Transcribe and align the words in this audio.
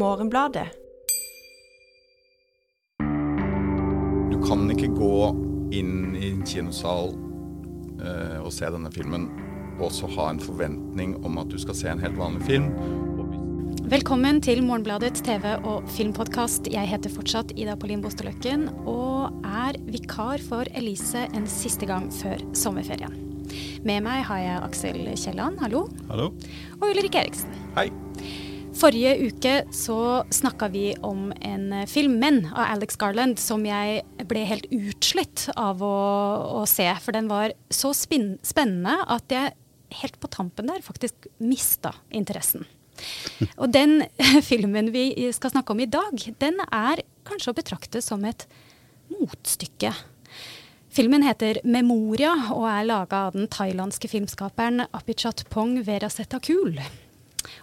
Morgenbladet. 0.00 0.66
Du 4.30 4.36
kan 4.46 4.64
ikke 4.72 4.88
gå 4.96 5.14
inn 5.76 6.16
i 6.16 6.30
en 6.32 6.42
kinosal 6.48 7.12
eh, 8.00 8.38
og 8.40 8.48
se 8.54 8.70
denne 8.72 8.92
filmen 8.94 9.28
og 9.80 9.92
så 9.94 10.08
ha 10.16 10.30
en 10.32 10.40
forventning 10.42 11.14
om 11.24 11.38
at 11.40 11.52
du 11.52 11.56
skal 11.60 11.76
se 11.76 11.88
en 11.92 12.02
helt 12.02 12.18
vanlig 12.18 12.44
film. 12.48 12.68
Velkommen 13.90 14.38
til 14.44 14.60
Morgenbladets 14.62 15.22
TV- 15.26 15.64
og 15.66 15.88
filmpodkast. 15.90 16.68
Jeg 16.70 16.88
heter 16.90 17.10
fortsatt 17.12 17.54
Ida 17.58 17.74
Pauline 17.80 18.04
Bosteløkken 18.04 18.68
og 18.88 19.40
er 19.46 19.78
vikar 19.88 20.42
for 20.44 20.68
Elise 20.78 21.24
en 21.34 21.48
siste 21.50 21.88
gang 21.90 22.10
før 22.14 22.42
sommerferien. 22.56 23.16
Med 23.82 24.04
meg 24.06 24.22
har 24.28 24.44
jeg 24.44 24.62
Aksel 24.68 25.00
Kielland, 25.16 25.58
hallo. 25.64 25.88
Hallo. 26.12 26.30
Og 26.78 26.86
Ulrik 26.92 27.18
Eriksen. 27.18 27.50
Hei. 27.74 27.88
Forrige 28.80 29.10
uke 29.28 29.50
så 29.76 30.24
snakka 30.32 30.70
vi 30.72 30.94
om 31.04 31.34
en 31.44 31.86
film, 31.86 32.16
'Menn', 32.16 32.46
av 32.48 32.64
Alex 32.64 32.96
Garland, 32.96 33.38
som 33.38 33.64
jeg 33.66 34.04
ble 34.24 34.44
helt 34.48 34.64
utslitt 34.72 35.50
av 35.52 35.82
å, 35.84 35.96
å 36.60 36.62
se. 36.64 36.86
For 37.04 37.12
den 37.12 37.28
var 37.28 37.52
så 37.68 37.92
spennende 37.92 38.94
at 39.04 39.28
jeg 39.28 39.52
helt 40.00 40.16
på 40.22 40.30
tampen 40.32 40.70
der 40.70 40.80
faktisk 40.80 41.28
mista 41.36 41.92
interessen. 42.08 42.64
Og 43.58 43.68
den 43.74 44.06
filmen 44.50 44.88
vi 44.94 45.12
skal 45.36 45.52
snakke 45.52 45.74
om 45.74 45.82
i 45.84 45.90
dag, 45.90 46.16
den 46.40 46.62
er 46.64 47.02
kanskje 47.28 47.52
å 47.52 47.58
betrakte 47.58 48.00
som 48.00 48.24
et 48.24 48.46
motstykke. 49.12 49.92
Filmen 50.88 51.26
heter 51.26 51.60
'Memoria' 51.66 52.48
og 52.56 52.64
er 52.64 52.88
laga 52.88 53.26
av 53.28 53.36
den 53.36 53.44
thailandske 53.46 54.08
filmskaperen 54.08 54.86
Apichat 54.88 55.44
Pong 55.52 55.76
Verasetakul. 55.84 56.80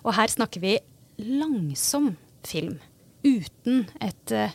Og 0.05 0.13
her 0.13 0.29
snakker 0.29 0.61
vi 0.61 0.77
langsom 1.17 2.15
film. 2.47 2.77
Uten 3.25 3.85
et 4.03 4.33
uh, 4.35 4.53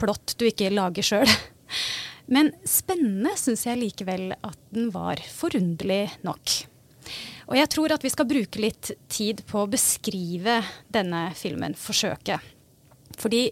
plott 0.00 0.36
du 0.38 0.46
ikke 0.48 0.72
lager 0.74 1.06
sjøl. 1.06 1.30
Men 2.34 2.52
spennende 2.68 3.34
syns 3.40 3.66
jeg 3.66 3.80
likevel 3.80 4.32
at 4.36 4.60
den 4.74 4.88
var, 4.94 5.20
forunderlig 5.20 6.06
nok. 6.24 6.54
Og 7.50 7.58
jeg 7.58 7.68
tror 7.74 7.92
at 7.92 8.04
vi 8.04 8.12
skal 8.12 8.28
bruke 8.28 8.62
litt 8.62 8.94
tid 9.12 9.42
på 9.48 9.64
å 9.64 9.68
beskrive 9.68 10.62
denne 10.92 11.26
filmen, 11.36 11.76
forsøket. 11.76 12.40
Fordi 13.20 13.46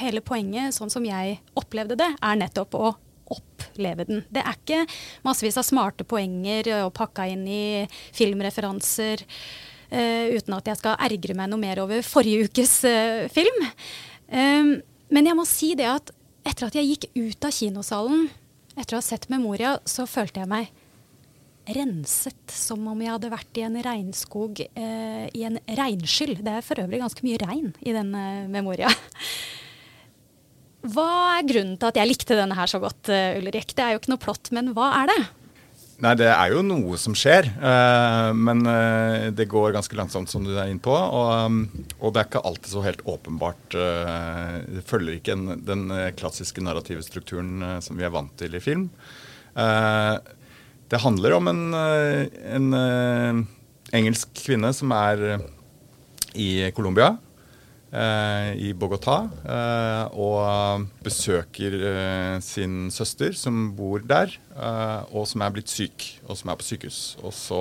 hele 0.00 0.22
poenget, 0.24 0.74
sånn 0.74 0.90
som 0.90 1.06
jeg 1.06 1.38
opplevde 1.58 1.98
det, 2.00 2.08
er 2.18 2.40
nettopp 2.40 2.74
å 2.74 2.90
oppleve 3.32 4.06
den. 4.08 4.24
Det 4.32 4.42
er 4.42 4.58
ikke 4.58 4.80
massevis 5.24 5.60
av 5.60 5.66
smarte 5.68 6.04
poenger 6.08 6.72
og 6.82 6.94
pakka 6.96 7.28
inn 7.30 7.46
i 7.48 7.64
filmreferanser 8.16 9.22
uten 9.92 10.56
at 10.56 10.70
jeg 10.70 10.80
skal 10.80 11.00
ergre 11.04 11.36
meg 11.36 11.50
noe 11.52 11.60
mer 11.60 11.82
over 11.84 12.04
forrige 12.06 12.48
ukes 12.48 12.78
uh, 12.88 13.28
film. 13.32 13.64
Um, 14.32 14.74
men 15.12 15.28
jeg 15.28 15.36
må 15.36 15.44
si 15.48 15.74
det 15.76 15.90
at 15.90 16.12
etter 16.48 16.68
at 16.68 16.78
jeg 16.78 16.88
gikk 16.88 17.10
ut 17.14 17.46
av 17.46 17.54
kinosalen 17.54 18.30
etter 18.72 18.96
å 18.96 19.02
ha 19.02 19.04
sett 19.04 19.28
Memoria, 19.30 19.76
så 19.84 20.08
følte 20.08 20.42
jeg 20.42 20.50
meg 20.50 20.70
renset, 21.76 22.40
som 22.50 22.82
om 22.90 23.02
jeg 23.02 23.12
hadde 23.12 23.30
vært 23.30 23.58
i 23.60 23.64
en 23.66 23.76
regnskog 23.84 24.62
eh, 24.64 25.26
i 25.30 25.44
en 25.46 25.60
regnskyll. 25.68 26.34
Det 26.42 26.56
er 26.56 26.64
for 26.66 26.80
øvrig 26.82 27.02
ganske 27.02 27.22
mye 27.22 27.38
regn 27.38 27.68
i 27.84 27.94
denne 27.94 28.22
Memoria. 28.50 28.90
Hva 30.82 31.06
er 31.36 31.46
grunnen 31.46 31.76
til 31.78 31.92
at 31.92 32.00
jeg 32.00 32.10
likte 32.10 32.38
denne 32.38 32.56
her 32.58 32.66
så 32.70 32.80
godt, 32.82 33.12
Ulrik? 33.38 33.76
Det 33.76 33.84
er 33.84 33.94
jo 33.94 34.00
ikke 34.00 34.14
noe 34.16 34.24
plott, 34.24 34.50
men 34.56 34.72
hva 34.74 34.88
er 35.04 35.12
det? 35.12 35.20
Nei, 36.02 36.14
det 36.18 36.28
er 36.32 36.54
jo 36.54 36.62
noe 36.66 36.96
som 36.98 37.14
skjer. 37.18 37.46
Uh, 37.60 38.32
men 38.34 38.64
uh, 38.66 39.30
det 39.34 39.48
går 39.50 39.74
ganske 39.76 39.96
langsomt, 39.98 40.30
som 40.32 40.46
du 40.46 40.54
er 40.56 40.70
inne 40.70 40.82
på. 40.82 40.94
Og, 40.94 41.58
og, 41.98 42.12
det 42.12 42.22
er 42.22 42.28
ikke 42.30 42.44
alltid 42.48 42.72
så 42.72 42.84
helt 42.86 43.02
åpenbart. 43.04 43.76
Det 43.76 44.84
følger 44.88 45.18
ikke 45.18 45.36
en, 45.36 45.58
den 45.62 45.88
klassiske 46.18 46.64
narrative 46.64 47.04
strukturen 47.06 47.80
som 47.84 47.98
vi 47.98 48.06
er 48.06 48.14
vant 48.14 48.32
til 48.40 48.56
i 48.56 48.62
film. 48.62 48.88
det 49.54 51.00
handler 51.04 51.36
om 51.36 51.48
en, 51.48 51.62
en 51.74 52.68
engelsk 53.92 54.32
kvinne 54.42 54.72
som 54.76 54.92
er 54.96 55.42
i 56.34 56.70
Colombia 56.76 57.12
eh, 57.12 57.16
i 57.92 58.70
Bogotá 58.72 59.18
eh, 59.44 60.14
og 60.16 60.86
besøker 61.04 61.74
eh, 61.76 62.36
sin 62.40 62.86
søster 62.88 63.36
som 63.36 63.66
bor 63.76 64.00
der, 64.08 64.32
eh, 64.56 65.12
og 65.12 65.26
som 65.28 65.44
er 65.44 65.52
blitt 65.52 65.68
syk, 65.68 66.06
og 66.24 66.38
som 66.40 66.48
er 66.48 66.56
på 66.56 66.64
sykehus. 66.70 67.02
Og 67.20 67.34
så 67.36 67.60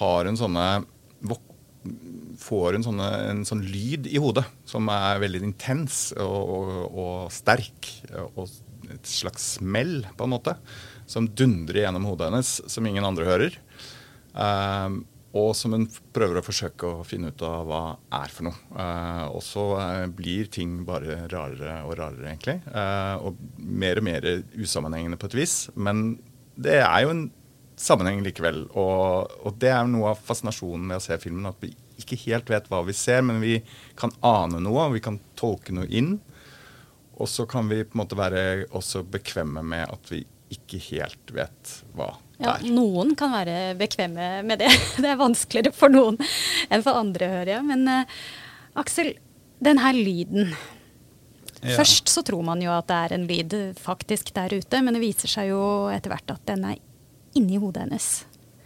har 0.00 0.30
hun 0.30 0.40
sånne 0.40 0.66
får 2.40 2.76
hun 2.76 2.84
sånne, 2.84 3.06
en 3.30 3.44
sånn 3.48 3.62
lyd 3.64 4.08
i 4.10 4.20
hodet 4.20 4.44
som 4.68 4.88
er 4.92 5.20
veldig 5.22 5.40
intens 5.46 6.10
og, 6.20 6.52
og, 6.56 6.72
og 6.88 7.14
sterk. 7.32 7.92
Og 8.34 8.48
et 8.90 9.06
slags 9.08 9.54
smell, 9.56 10.00
på 10.16 10.26
en 10.26 10.34
måte, 10.34 10.56
som 11.10 11.28
dundrer 11.28 11.84
gjennom 11.84 12.08
hodet 12.08 12.30
hennes, 12.30 12.52
som 12.70 12.86
ingen 12.86 13.06
andre 13.06 13.28
hører. 13.28 13.56
Um, 14.34 15.02
og 15.30 15.52
som 15.54 15.74
en 15.76 15.84
prøver 16.14 16.40
å 16.40 16.42
forsøke 16.42 16.88
å 16.88 17.04
finne 17.06 17.30
ut 17.30 17.42
av 17.46 17.68
hva 17.68 17.82
er 18.18 18.32
for 18.34 18.48
noe. 18.48 18.56
Eh, 18.74 19.26
og 19.30 19.42
så 19.46 19.66
uh, 19.78 20.06
blir 20.10 20.48
ting 20.50 20.80
bare 20.86 21.20
rarere 21.30 21.76
og 21.86 21.94
rarere, 22.00 22.32
egentlig. 22.32 22.56
Eh, 22.66 23.14
og 23.22 23.38
mer 23.58 24.00
og 24.00 24.06
mer 24.08 24.26
usammenhengende 24.58 25.20
på 25.20 25.30
et 25.30 25.36
vis. 25.38 25.54
Men 25.78 26.18
det 26.58 26.80
er 26.82 27.04
jo 27.04 27.12
en 27.14 27.28
sammenheng 27.78 28.24
likevel. 28.26 28.64
Og, 28.74 29.30
og, 29.44 29.54
det 29.62 29.70
er 29.70 29.86
noe 29.86 30.10
av 30.16 30.24
fascinasjonen 30.26 30.88
med 30.90 30.98
å 30.98 31.04
se 31.04 31.18
filmen. 31.22 31.46
At 31.52 31.62
vi 31.62 31.70
ikke 32.02 32.18
helt 32.26 32.50
vet 32.50 32.66
hva 32.72 32.82
vi 32.88 32.96
ser, 32.96 33.22
men 33.26 33.38
vi 33.44 33.60
kan 34.00 34.10
ane 34.26 34.58
noe, 34.64 34.88
og 34.88 34.96
vi 34.98 35.04
kan 35.04 35.20
tolke 35.38 35.76
noe 35.76 35.86
inn. 35.86 36.16
Og 37.20 37.30
så 37.30 37.46
kan 37.46 37.70
vi 37.70 37.84
på 37.84 37.94
en 37.94 38.02
måte 38.02 38.18
være 38.18 38.66
også 38.74 39.04
bekvemme 39.06 39.62
med 39.62 39.86
at 39.86 40.10
vi 40.10 40.24
ikke 40.50 40.82
helt 40.90 41.30
vet 41.36 41.76
hva 41.94 42.16
ja, 42.40 42.56
noen 42.72 43.14
kan 43.18 43.32
være 43.34 43.74
bekvemme 43.80 44.28
med 44.46 44.62
det. 44.62 44.70
Det 45.02 45.08
er 45.12 45.20
vanskeligere 45.20 45.76
for 45.76 45.92
noen 45.92 46.18
enn 46.70 46.84
for 46.84 46.98
andre, 47.00 47.28
hører 47.34 47.54
jeg. 47.56 47.66
Men 47.68 47.86
uh, 47.88 48.20
Aksel, 48.80 49.14
den 49.60 49.80
her 49.82 49.96
lyden. 49.96 50.54
Ja. 51.60 51.76
Først 51.76 52.08
så 52.08 52.24
tror 52.24 52.42
man 52.46 52.62
jo 52.64 52.72
at 52.72 52.88
det 52.88 52.96
er 52.96 53.16
en 53.16 53.26
lyd 53.28 53.56
faktisk 53.80 54.32
der 54.36 54.54
ute, 54.56 54.80
men 54.80 54.96
det 54.96 55.04
viser 55.04 55.28
seg 55.28 55.50
jo 55.52 55.62
etter 55.92 56.14
hvert 56.14 56.32
at 56.32 56.44
den 56.48 56.64
er 56.70 56.80
inni 57.36 57.60
hodet 57.60 57.84
hennes. 57.84 58.10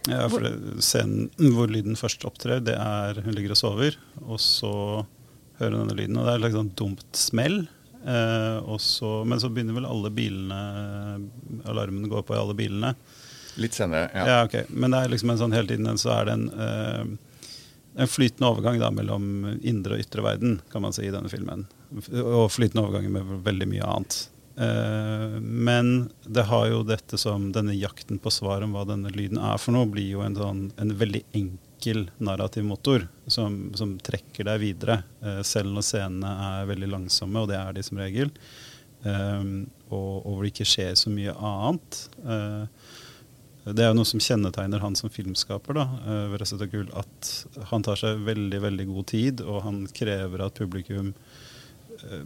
Ja, 0.05 0.27
for 0.29 0.45
det, 0.45 0.53
scenen 0.85 1.31
hvor 1.55 1.69
lyden 1.71 1.97
først 1.97 2.23
opptrer, 2.29 2.61
det 2.63 2.77
er 2.77 3.19
hun 3.25 3.35
ligger 3.35 3.55
og 3.55 3.59
sover, 3.59 3.97
og 4.21 4.39
så 4.41 4.71
hører 5.59 5.75
hun 5.75 5.87
denne 5.87 5.97
lyden, 5.97 6.19
og 6.19 6.27
det 6.27 6.35
er 6.35 6.47
et 6.47 6.55
sånn 6.55 6.75
dumt 6.77 7.19
smell. 7.19 7.63
Eh, 8.05 8.75
så, 8.77 9.11
men 9.25 9.41
så 9.41 9.49
begynner 9.49 9.79
vel 9.79 9.87
alle 9.89 10.11
bilene 10.13 10.59
Alarmen 11.65 12.05
går 12.11 12.25
på 12.27 12.35
i 12.35 12.39
alle 12.39 12.53
bilene. 12.57 12.93
Litt 13.61 13.77
senere, 13.77 14.09
ja. 14.13 14.27
ja 14.27 14.43
okay. 14.45 14.67
Men 14.69 14.91
det 14.91 15.03
er 15.03 15.13
liksom 15.13 15.31
en 15.33 15.39
sånn 15.39 15.55
hele 15.55 15.69
tiden 15.71 15.99
så 16.01 16.11
er 16.17 16.27
det 16.27 16.35
en, 16.35 16.45
uh, 16.51 17.51
en 17.95 18.11
flytende 18.11 18.51
overgang 18.51 18.79
da, 18.81 18.91
mellom 18.93 19.57
indre 19.61 19.97
og 19.97 20.05
ytre 20.05 20.25
verden, 20.25 20.59
kan 20.71 20.83
man 20.85 20.95
si, 20.95 21.05
i 21.07 21.13
denne 21.13 21.31
filmen. 21.31 21.65
Og 21.95 22.49
flytende 22.51 22.83
overganger 22.83 23.13
med 23.15 23.35
veldig 23.45 23.69
mye 23.71 23.91
annet. 23.95 24.17
Uh, 24.55 25.39
men 25.41 26.09
det 26.23 26.47
har 26.47 26.69
jo 26.71 26.83
dette 26.87 27.19
som 27.19 27.49
denne 27.55 27.75
jakten 27.75 28.19
på 28.23 28.31
svar 28.31 28.63
om 28.63 28.75
hva 28.75 28.85
denne 28.87 29.11
lyden 29.11 29.39
er 29.39 29.59
for 29.59 29.75
noe, 29.75 29.87
blir 29.91 30.13
jo 30.13 30.23
en, 30.23 30.37
sånn, 30.39 30.69
en 30.79 30.93
veldig 30.95 31.25
enkel 31.35 32.05
narrativ 32.23 32.63
motor 32.67 33.03
som, 33.27 33.73
som 33.75 33.97
trekker 33.99 34.47
deg 34.47 34.63
videre. 34.63 35.01
Uh, 35.23 35.41
selv 35.47 35.75
når 35.75 35.87
scenene 35.89 36.37
er 36.51 36.71
veldig 36.71 36.91
langsomme, 36.91 37.43
og 37.43 37.51
det 37.51 37.59
er 37.59 37.75
de 37.75 37.83
som 37.87 37.99
regel. 38.03 38.31
Um, 39.05 39.67
og, 39.91 40.25
og, 40.25 40.29
hvor 40.31 40.43
det 40.43 40.53
ikke 40.55 40.67
skjer 40.67 40.95
så 40.97 41.11
mye 41.13 41.33
annet. 41.35 41.99
Uh, 42.25 42.84
det 43.65 43.81
er 43.81 43.89
jo 43.89 43.97
noe 43.97 44.05
som 44.05 44.21
kjennetegner 44.21 44.83
han 44.83 44.95
som 44.97 45.09
filmskaper, 45.09 45.73
da, 45.73 45.85
uh, 46.05 46.65
Gull, 46.69 46.89
at 46.93 47.29
han 47.71 47.85
tar 47.85 47.97
seg 47.97 48.21
veldig 48.27 48.59
veldig 48.61 48.85
god 48.91 49.05
tid, 49.09 49.41
og 49.41 49.63
han 49.65 49.79
krever 49.89 50.43
at 50.45 50.59
publikum 50.59 51.13
uh, 52.03 52.25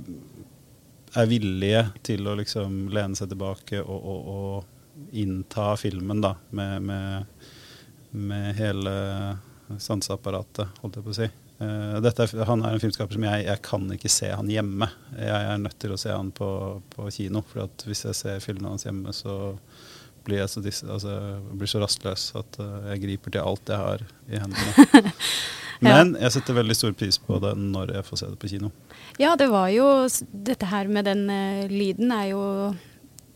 er 1.16 1.30
villige 1.30 1.86
til 2.04 2.28
å 2.28 2.36
liksom 2.38 2.90
lene 2.92 3.16
seg 3.16 3.32
tilbake 3.32 3.80
og, 3.80 4.00
og, 4.04 4.28
og 4.34 5.16
innta 5.16 5.72
filmen 5.80 6.20
da, 6.22 6.34
med, 6.52 6.90
med, 6.90 7.46
med, 8.12 8.50
hele 8.60 8.96
sanseapparatet, 9.80 10.82
holdt 10.82 11.00
jeg 11.00 11.06
på 11.06 11.14
å 11.14 11.20
si. 11.22 11.30
Uh, 11.60 11.96
er, 12.04 12.36
han 12.50 12.66
er 12.66 12.76
en 12.76 12.84
filmskaper 12.84 13.16
som 13.16 13.28
jeg, 13.30 13.46
jeg 13.48 13.64
kan 13.64 13.88
ikke 13.96 14.12
se 14.12 14.34
han 14.34 14.52
hjemme. 14.52 14.92
Jeg 15.16 15.54
er 15.54 15.64
nødt 15.64 15.80
til 15.80 15.96
å 15.96 16.02
se 16.02 16.12
han 16.12 16.34
på, 16.36 16.52
på 16.92 17.08
kino, 17.16 17.46
for 17.48 17.88
hvis 17.88 18.04
jeg 18.10 18.20
ser 18.20 18.44
filmene 18.44 18.76
hans 18.76 18.88
hjemme, 18.90 19.16
så 19.16 19.40
blir 20.26 20.42
jeg 20.42 20.52
så, 20.52 20.64
altså, 20.64 21.14
blir 21.56 21.70
så 21.70 21.82
rastløs 21.84 22.30
at 22.40 22.60
uh, 22.62 22.92
jeg 22.92 23.04
griper 23.06 23.36
til 23.36 23.46
alt 23.46 23.72
jeg 23.72 23.80
har 23.80 24.04
i 24.30 24.42
hendene. 24.42 25.14
Men 25.86 26.12
jeg 26.20 26.36
setter 26.36 26.58
veldig 26.58 26.76
stor 26.76 26.94
pris 27.00 27.16
på 27.24 27.38
det 27.40 27.54
når 27.60 27.94
jeg 27.96 28.08
får 28.10 28.22
se 28.22 28.30
det 28.34 28.40
på 28.42 28.52
kino. 28.52 28.72
Ja, 29.22 29.38
det 29.40 29.48
var 29.52 29.70
jo 29.72 29.88
Dette 30.32 30.68
her 30.68 30.92
med 30.92 31.08
den 31.08 31.26
uh, 31.32 31.66
lyden 31.72 32.14
er 32.16 32.32
jo 32.34 32.44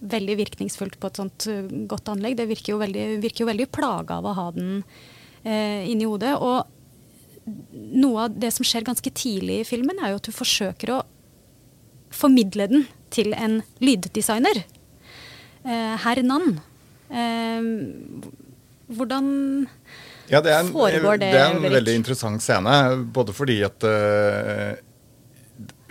veldig 0.03 0.35
virkningsfullt 0.41 0.99
på 0.99 1.09
et 1.09 1.19
sånt 1.21 1.47
uh, 1.47 1.63
godt 1.89 2.11
anlegg. 2.11 2.37
Det 2.39 2.49
virker 2.51 2.75
jo 2.75 2.81
veldig, 2.83 3.07
virker 3.23 3.45
jo 3.45 3.51
veldig 3.53 3.69
plaga 3.71 4.19
av 4.19 4.29
å 4.29 4.37
ha 4.39 4.47
den 4.55 4.79
inni 5.43 6.05
hodet. 6.07 6.37
Og 6.39 6.63
noe 7.43 8.27
av 8.27 8.35
det 8.39 8.53
som 8.55 8.63
skjer 8.63 8.85
ganske 8.87 9.11
tidlig 9.11 9.57
i 9.59 9.65
filmen, 9.67 9.97
er 9.99 10.13
jo 10.13 10.21
at 10.21 10.29
du 10.29 10.31
forsøker 10.31 10.93
å 10.95 11.01
formidle 12.13 12.69
den 12.71 12.85
til 13.13 13.33
en 13.37 13.61
lyddesigner. 13.83 14.63
Eh, 15.63 15.95
Herr 16.03 16.23
Nann. 16.23 16.59
Eh, 17.13 17.67
hvordan 18.93 19.27
Ja, 20.31 20.39
det 20.41 20.53
en, 20.55 20.71
Foregår 20.73 21.19
det, 21.21 21.31
det 21.33 21.41
er 21.41 21.51
en 21.51 21.59
Ulrik? 21.61 21.75
veldig 21.77 21.95
interessant 21.99 22.41
scene. 22.43 22.77
Både 23.15 23.35
fordi 23.35 23.59
at 23.67 23.85
eh, 23.89 24.79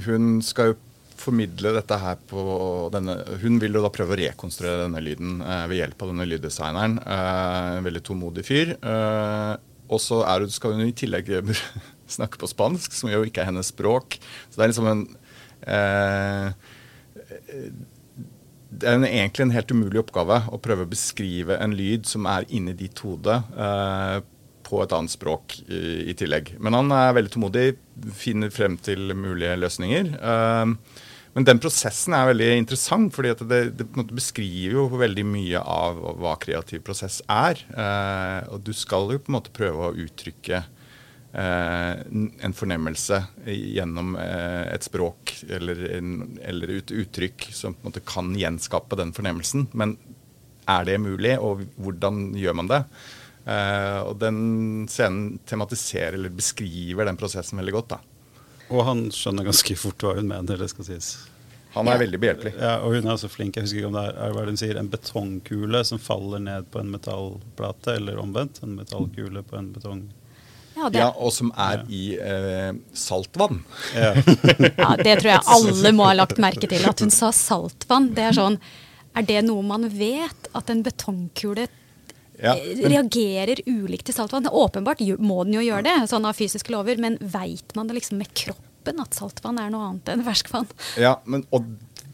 hun 0.06 0.40
skal 0.42 0.72
jo 0.72 0.78
formidle 1.22 1.70
dette 1.76 1.94
her 2.02 2.16
på 2.26 2.42
denne 2.90 3.14
Hun 3.44 3.60
vil 3.62 3.76
jo 3.78 3.82
da 3.84 3.90
prøve 3.94 4.16
å 4.16 4.18
rekonstruere 4.18 4.80
denne 4.88 5.02
lyden 5.04 5.36
eh, 5.44 5.66
ved 5.70 5.78
hjelp 5.78 6.02
av 6.02 6.10
denne 6.10 6.26
lyddesigneren. 6.26 6.96
Eh, 7.04 7.68
en 7.78 7.86
veldig 7.86 8.02
tålmodig 8.08 8.44
fyr. 8.48 8.74
Eh, 8.80 9.52
og 9.92 10.00
så 10.00 10.22
skal 10.50 10.74
hun 10.78 10.86
i 10.88 10.96
tillegg 10.96 11.28
snakke 12.16 12.40
på 12.40 12.48
spansk, 12.50 12.92
som 12.96 13.10
jo 13.12 13.22
ikke 13.28 13.44
er 13.44 13.50
hennes 13.52 13.70
språk. 13.72 14.18
Så 14.50 14.58
det 14.58 14.64
er 14.66 14.72
liksom 14.72 14.90
en 14.90 15.04
eh, 15.68 16.48
det 18.72 18.88
er 18.88 18.96
en, 18.96 19.06
egentlig 19.06 19.46
en 19.46 19.54
helt 19.54 19.72
umulig 19.74 20.00
oppgave 20.00 20.38
å 20.48 20.60
prøve 20.62 20.86
å 20.86 20.90
beskrive 20.90 21.58
en 21.60 21.74
lyd 21.76 22.08
som 22.08 22.26
er 22.30 22.46
inni 22.48 22.74
ditt 22.76 23.02
hode, 23.04 23.42
eh, 23.52 24.18
på 24.62 24.80
et 24.80 24.92
annet 24.96 25.12
språk 25.12 25.58
i, 25.66 26.08
i 26.08 26.16
tillegg. 26.16 26.54
Men 26.62 26.78
han 26.78 26.92
er 26.96 27.16
veldig 27.18 27.34
tålmodig, 27.34 27.66
finner 28.16 28.52
frem 28.54 28.78
til 28.80 29.12
mulige 29.18 29.58
løsninger. 29.60 30.14
Eh, 30.16 31.00
men 31.32 31.48
den 31.48 31.60
prosessen 31.64 32.12
er 32.16 32.28
veldig 32.28 32.48
interessant, 32.60 33.12
fordi 33.16 33.32
det, 33.48 33.60
det 33.78 33.86
beskriver 34.12 34.76
jo 34.76 35.00
veldig 35.00 35.24
mye 35.28 35.60
av 35.60 36.00
hva 36.20 36.36
kreativ 36.40 36.84
prosess 36.84 37.20
er. 37.28 37.60
Eh, 37.72 38.52
og 38.52 38.64
du 38.64 38.72
skal 38.76 39.12
jo 39.12 39.20
på 39.20 39.32
en 39.32 39.38
måte 39.38 39.54
prøve 39.56 39.90
å 39.90 39.96
uttrykke 40.06 40.64
en 41.34 42.52
fornemmelse 42.52 43.22
gjennom 43.48 44.16
eh, 44.20 44.66
et 44.74 44.84
språk 44.84 45.32
eller, 45.48 45.78
eller 46.44 46.74
et 46.76 46.92
uttrykk 46.92 47.46
som 47.56 47.72
på 47.72 47.86
en 47.86 47.90
måte 47.90 48.02
kan 48.04 48.34
gjenskape 48.36 48.98
den 49.00 49.14
fornemmelsen. 49.16 49.66
Men 49.72 49.96
er 50.68 50.84
det 50.84 50.98
mulig, 51.00 51.38
og 51.40 51.64
hvordan 51.80 52.34
gjør 52.38 52.54
man 52.60 52.68
det? 52.70 52.82
Eh, 53.48 54.00
og 54.06 54.18
den 54.20 54.84
scenen 54.92 55.38
tematiserer 55.48 56.14
eller 56.18 56.30
beskriver 56.36 57.08
den 57.08 57.16
prosessen 57.18 57.58
veldig 57.58 57.72
godt. 57.80 57.94
da. 57.96 58.00
Og 58.72 58.84
han 58.86 59.06
skjønner 59.12 59.48
ganske 59.48 59.76
fort 59.76 60.04
hva 60.04 60.14
hun 60.20 60.28
mener, 60.30 60.56
det 60.60 60.68
skal 60.70 60.84
sies. 60.92 61.14
Han 61.72 61.88
er 61.88 61.96
Ja. 61.96 62.02
veldig 62.04 62.20
behjelpelig. 62.20 62.52
Ja, 62.60 62.74
og 62.84 62.92
hun 62.94 63.08
er 63.08 63.16
så 63.16 63.28
flink. 63.32 63.56
Jeg 63.56 63.64
husker 63.64 63.78
ikke 63.80 63.88
om 63.88 63.96
det 63.96 64.04
er, 64.14 64.32
hva 64.36 64.44
hun 64.44 64.56
sier, 64.60 64.76
en 64.76 64.88
betongkule 64.92 65.80
som 65.88 65.98
faller 65.98 66.38
ned 66.44 66.66
på 66.70 66.80
en 66.80 66.90
metallplate, 66.92 67.96
eller 67.96 68.20
omvendt. 68.20 68.60
En 68.62 68.76
metallkule 68.76 69.42
på 69.42 69.56
en 69.56 69.72
betong... 69.72 70.02
Ja, 70.76 70.88
Ja, 70.94 71.08
og 71.16 71.32
som 71.34 71.50
er 71.56 71.82
i 71.92 72.16
eh, 72.16 72.72
saltvann. 72.96 73.62
Ja. 73.94 74.14
ja, 74.16 74.96
det 75.02 75.18
tror 75.20 75.30
jeg 75.34 75.42
alle 75.56 75.92
må 75.96 76.06
ha 76.08 76.14
lagt 76.16 76.40
merke 76.42 76.68
til. 76.70 76.84
At 76.88 77.00
hun 77.04 77.12
sa 77.12 77.28
saltvann. 77.36 78.10
Det 78.16 78.24
er 78.30 78.38
sånn 78.38 78.58
Er 79.14 79.26
det 79.28 79.42
noe 79.44 79.62
man 79.66 79.84
vet? 79.92 80.48
At 80.56 80.70
en 80.72 80.82
betongkule 80.86 81.66
Ja, 82.40 82.54
eh, 82.56 82.76
men- 82.80 82.92
reagerer 82.94 83.60
ulikt 83.68 84.08
til 84.08 84.16
saltvann? 84.16 84.48
Åpenbart 84.48 85.00
må 85.20 85.42
den 85.44 85.54
jo 85.60 85.66
gjøre 85.66 85.84
det, 85.84 85.96
sånn 86.10 86.24
av 86.26 86.34
fysiske 86.38 86.72
lover, 86.72 86.96
men 86.98 87.18
veit 87.20 87.76
man 87.76 87.86
det 87.90 87.98
liksom 88.00 88.18
med 88.18 88.32
kroppen 88.34 88.98
at 89.04 89.14
saltvann 89.14 89.60
er 89.62 89.70
noe 89.70 89.90
annet 89.92 90.08
enn 90.14 90.24
ferskvann? 90.26 90.66
Ja, 90.98 91.18
men, 91.24 91.44
og 91.52 91.68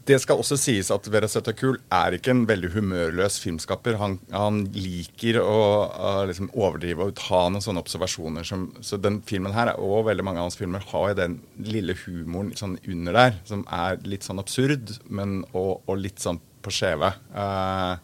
det 0.09 0.17
skal 0.23 0.41
også 0.41 0.57
sies 0.57 0.89
at 0.93 1.07
Vera 1.13 1.27
Zetakul 1.29 1.77
er 1.93 2.15
ikke 2.17 2.33
en 2.33 2.45
veldig 2.49 2.71
humørløs 2.73 3.37
filmskaper. 3.43 3.99
Han, 4.01 4.17
han 4.33 4.63
liker 4.73 5.37
å 5.43 5.59
uh, 5.93 6.23
liksom 6.29 6.49
overdrive 6.55 7.05
og 7.05 7.15
ta 7.19 7.43
noen 7.47 7.63
sånne 7.63 7.83
observasjoner. 7.83 8.47
Som, 8.47 8.69
så 8.85 8.97
den 9.01 9.21
filmen 9.29 9.53
her, 9.53 9.75
og 9.77 10.07
veldig 10.09 10.25
mange 10.25 10.41
av 10.41 10.49
hans 10.49 10.59
filmer, 10.59 10.83
har 10.91 11.11
jo 11.11 11.19
den 11.19 11.39
lille 11.61 11.95
humoren 12.05 12.55
sånn 12.57 12.79
under 12.89 13.19
der, 13.19 13.39
som 13.49 13.65
er 13.75 14.01
litt 14.09 14.25
sånn 14.25 14.41
absurd, 14.41 14.95
men, 15.05 15.43
og, 15.53 15.83
og 15.85 16.01
litt 16.01 16.21
sånn 16.23 16.41
på 16.65 16.73
skjeve. 16.73 17.13
Uh, 17.35 17.97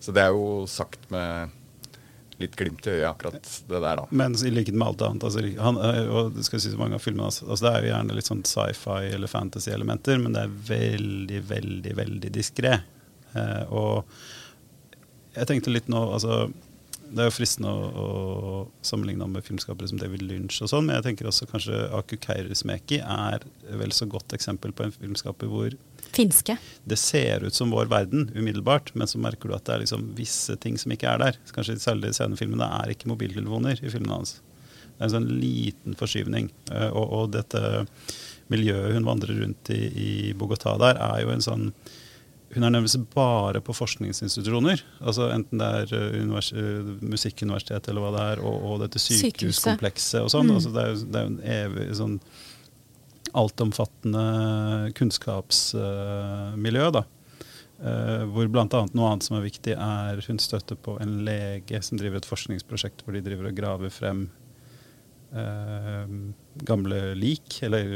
så 0.00 0.16
det 0.16 0.24
er 0.24 0.32
jo 0.32 0.64
sagt 0.70 1.10
med 1.12 1.59
litt 2.40 2.56
glimt 2.58 2.86
i 2.86 2.94
øyet, 2.96 3.06
akkurat 3.10 3.52
det 3.68 3.80
der, 3.80 4.00
da. 4.00 4.06
Men 4.10 4.34
i 4.34 4.52
likhet 4.52 4.76
med 4.76 4.88
alt 4.88 5.04
annet 5.06 5.26
altså, 5.28 5.44
han, 5.60 5.78
og 6.10 6.32
det 6.36 6.46
skal 6.46 6.58
jeg 6.58 6.66
si 6.66 6.72
så 6.74 6.80
mange 6.80 6.98
av 6.98 7.04
filmene 7.04 7.28
altså, 7.28 7.46
altså, 7.46 7.66
Det 7.66 7.72
er 7.72 7.84
jo 7.84 7.92
gjerne 7.92 8.16
litt 8.16 8.30
sånn 8.30 8.42
sci-fi 8.48 9.12
eller 9.14 9.30
fantasy-elementer, 9.30 10.20
men 10.22 10.36
det 10.36 10.46
er 10.46 10.56
veldig, 10.70 11.44
veldig, 11.50 11.94
veldig 12.00 12.32
diskré. 12.34 12.74
Eh, 13.36 13.62
og 13.70 14.10
jeg 15.36 15.46
tenkte 15.50 15.72
litt 15.72 15.90
nå 15.90 16.00
altså, 16.10 16.48
Det 17.10 17.22
er 17.22 17.28
jo 17.28 17.34
fristende 17.36 17.70
å, 17.70 18.06
å 18.06 18.56
sammenligne 18.86 19.28
med 19.30 19.46
filmskapere 19.46 19.90
som 19.90 20.00
David 20.00 20.24
Lynch 20.26 20.60
og 20.64 20.72
sånn, 20.72 20.88
men 20.88 20.98
jeg 20.98 21.10
tenker 21.10 21.30
også 21.30 21.48
kanskje 21.50 21.84
Aku 21.98 22.18
Kaurismäki 22.22 23.00
er 23.02 23.46
vel 23.80 23.94
så 23.94 24.08
godt 24.10 24.34
eksempel 24.36 24.74
på 24.74 24.86
en 24.86 24.94
filmskaper 24.94 25.50
hvor 25.50 25.74
Finske. 26.12 26.56
det 26.90 26.98
ser 26.98 27.44
ut 27.46 27.54
som 27.54 27.70
vår 27.70 27.86
verden 27.90 28.30
umiddelbart, 28.34 28.92
men 28.98 29.06
så 29.06 29.18
merker 29.22 29.48
du 29.48 29.54
at 29.54 29.64
det 29.68 29.74
er 29.76 29.82
liksom 29.84 30.08
visse 30.18 30.56
ting 30.60 30.76
som 30.78 30.90
ikke 30.92 31.08
er 31.12 31.18
der. 31.22 31.38
Kanskje 31.54 31.78
særlig 31.78 32.10
i 32.10 32.16
scenefilmene 32.18 32.66
er 32.82 32.90
ikke 32.94 33.08
mobiltelefoner 33.12 33.78
i 33.82 33.90
filmene 33.92 34.18
hans. 34.18 34.40
Det 34.96 35.04
er 35.04 35.08
en 35.08 35.14
sånn 35.14 35.30
liten 35.40 35.94
forskyvning. 35.96 36.50
Eh, 36.72 36.90
Og, 36.90 37.06
og 37.20 37.30
dette 37.32 37.86
miljøet 38.50 38.92
hun 38.96 39.06
vandrer 39.06 39.38
rundt 39.44 39.70
i 39.70 39.80
i 39.94 40.10
Bogotá 40.34 40.74
der, 40.82 40.98
er 40.98 41.22
jo 41.22 41.30
en 41.34 41.40
sånn 41.46 41.72
Hun 42.50 42.64
er 42.66 42.70
nærmest 42.74 42.98
bare 43.14 43.60
på 43.62 43.70
forskningsinstitusjoner. 43.72 44.80
altså 45.00 45.28
Enten 45.30 45.60
det 45.62 45.66
er 45.66 45.92
eh, 45.94 46.16
univers, 46.24 46.52
eh, 46.52 46.82
musikkuniversitet 47.00 47.86
eller 47.88 48.02
hva 48.02 48.10
det 48.16 48.24
er, 48.32 48.40
og, 48.42 48.56
og 48.72 48.80
dette 48.82 48.98
sykehuskomplekset 48.98 50.20
og 50.24 50.30
sånn. 50.34 50.48
Mm. 50.50 50.56
altså 50.56 50.72
Det 50.74 50.82
er 50.82 50.88
jo 50.90 51.04
det 51.06 51.20
er 51.20 51.28
jo 51.28 51.30
en 51.30 51.42
evig 51.54 51.86
sånn 52.00 52.16
altomfattende 53.38 54.92
kunnskapsmiljø. 54.98 56.90
da. 56.96 57.04
Eh, 57.80 58.24
hvor 58.28 58.48
bl.a. 58.52 58.66
noe 58.92 59.08
annet 59.08 59.24
som 59.24 59.38
er 59.38 59.46
viktig, 59.46 59.72
er 59.76 60.20
hun 60.26 60.38
støtter 60.42 60.76
på 60.76 60.98
en 61.00 61.22
lege 61.24 61.80
som 61.82 61.96
driver 62.00 62.20
et 62.20 62.28
forskningsprosjekt 62.28 63.04
hvor 63.06 63.16
de 63.16 63.22
driver 63.24 63.48
og 63.48 63.56
graver 63.56 63.90
frem 63.94 64.26
eh, 65.32 66.12
gamle 66.68 67.00
lik, 67.16 67.62
eller 67.66 67.86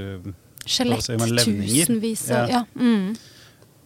sier 0.64 0.96
Skjelett. 0.96 1.08
levninger. 1.28 1.84
Tusenvis 1.84 2.30
av 2.30 2.48
Ja. 2.48 2.64
ja. 2.64 2.64
Mm. 2.80 3.14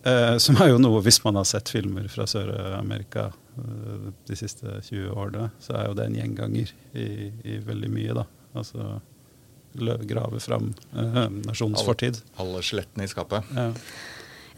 Eh, 0.07 0.37
som 0.39 0.57
er 0.63 0.69
jo 0.71 0.79
noe, 0.79 1.03
hvis 1.03 1.19
man 1.25 1.35
har 1.41 1.45
sett 1.49 1.69
filmer 1.69 2.07
fra 2.09 2.25
Sør-Amerika 2.31 3.33
eh, 3.59 4.09
de 4.31 4.37
siste 4.39 4.79
20 4.87 5.11
årene, 5.11 5.51
så 5.59 5.75
er 5.75 5.89
jo 5.89 5.97
det 5.99 6.07
en 6.07 6.19
gjenganger 6.21 6.71
i, 6.95 7.09
i 7.43 7.59
veldig 7.67 7.91
mye, 7.91 8.15
da. 8.21 8.25
Altså 8.55 9.01
grave 9.73 10.41
fram 10.41 10.73
eh, 10.97 11.27
nasjonens 11.47 11.85
fortid. 11.87 12.21
Alle 12.37 12.63
skjelettene 12.63 13.05
i 13.05 13.11
skapet. 13.11 13.45
Ja. 13.55 13.73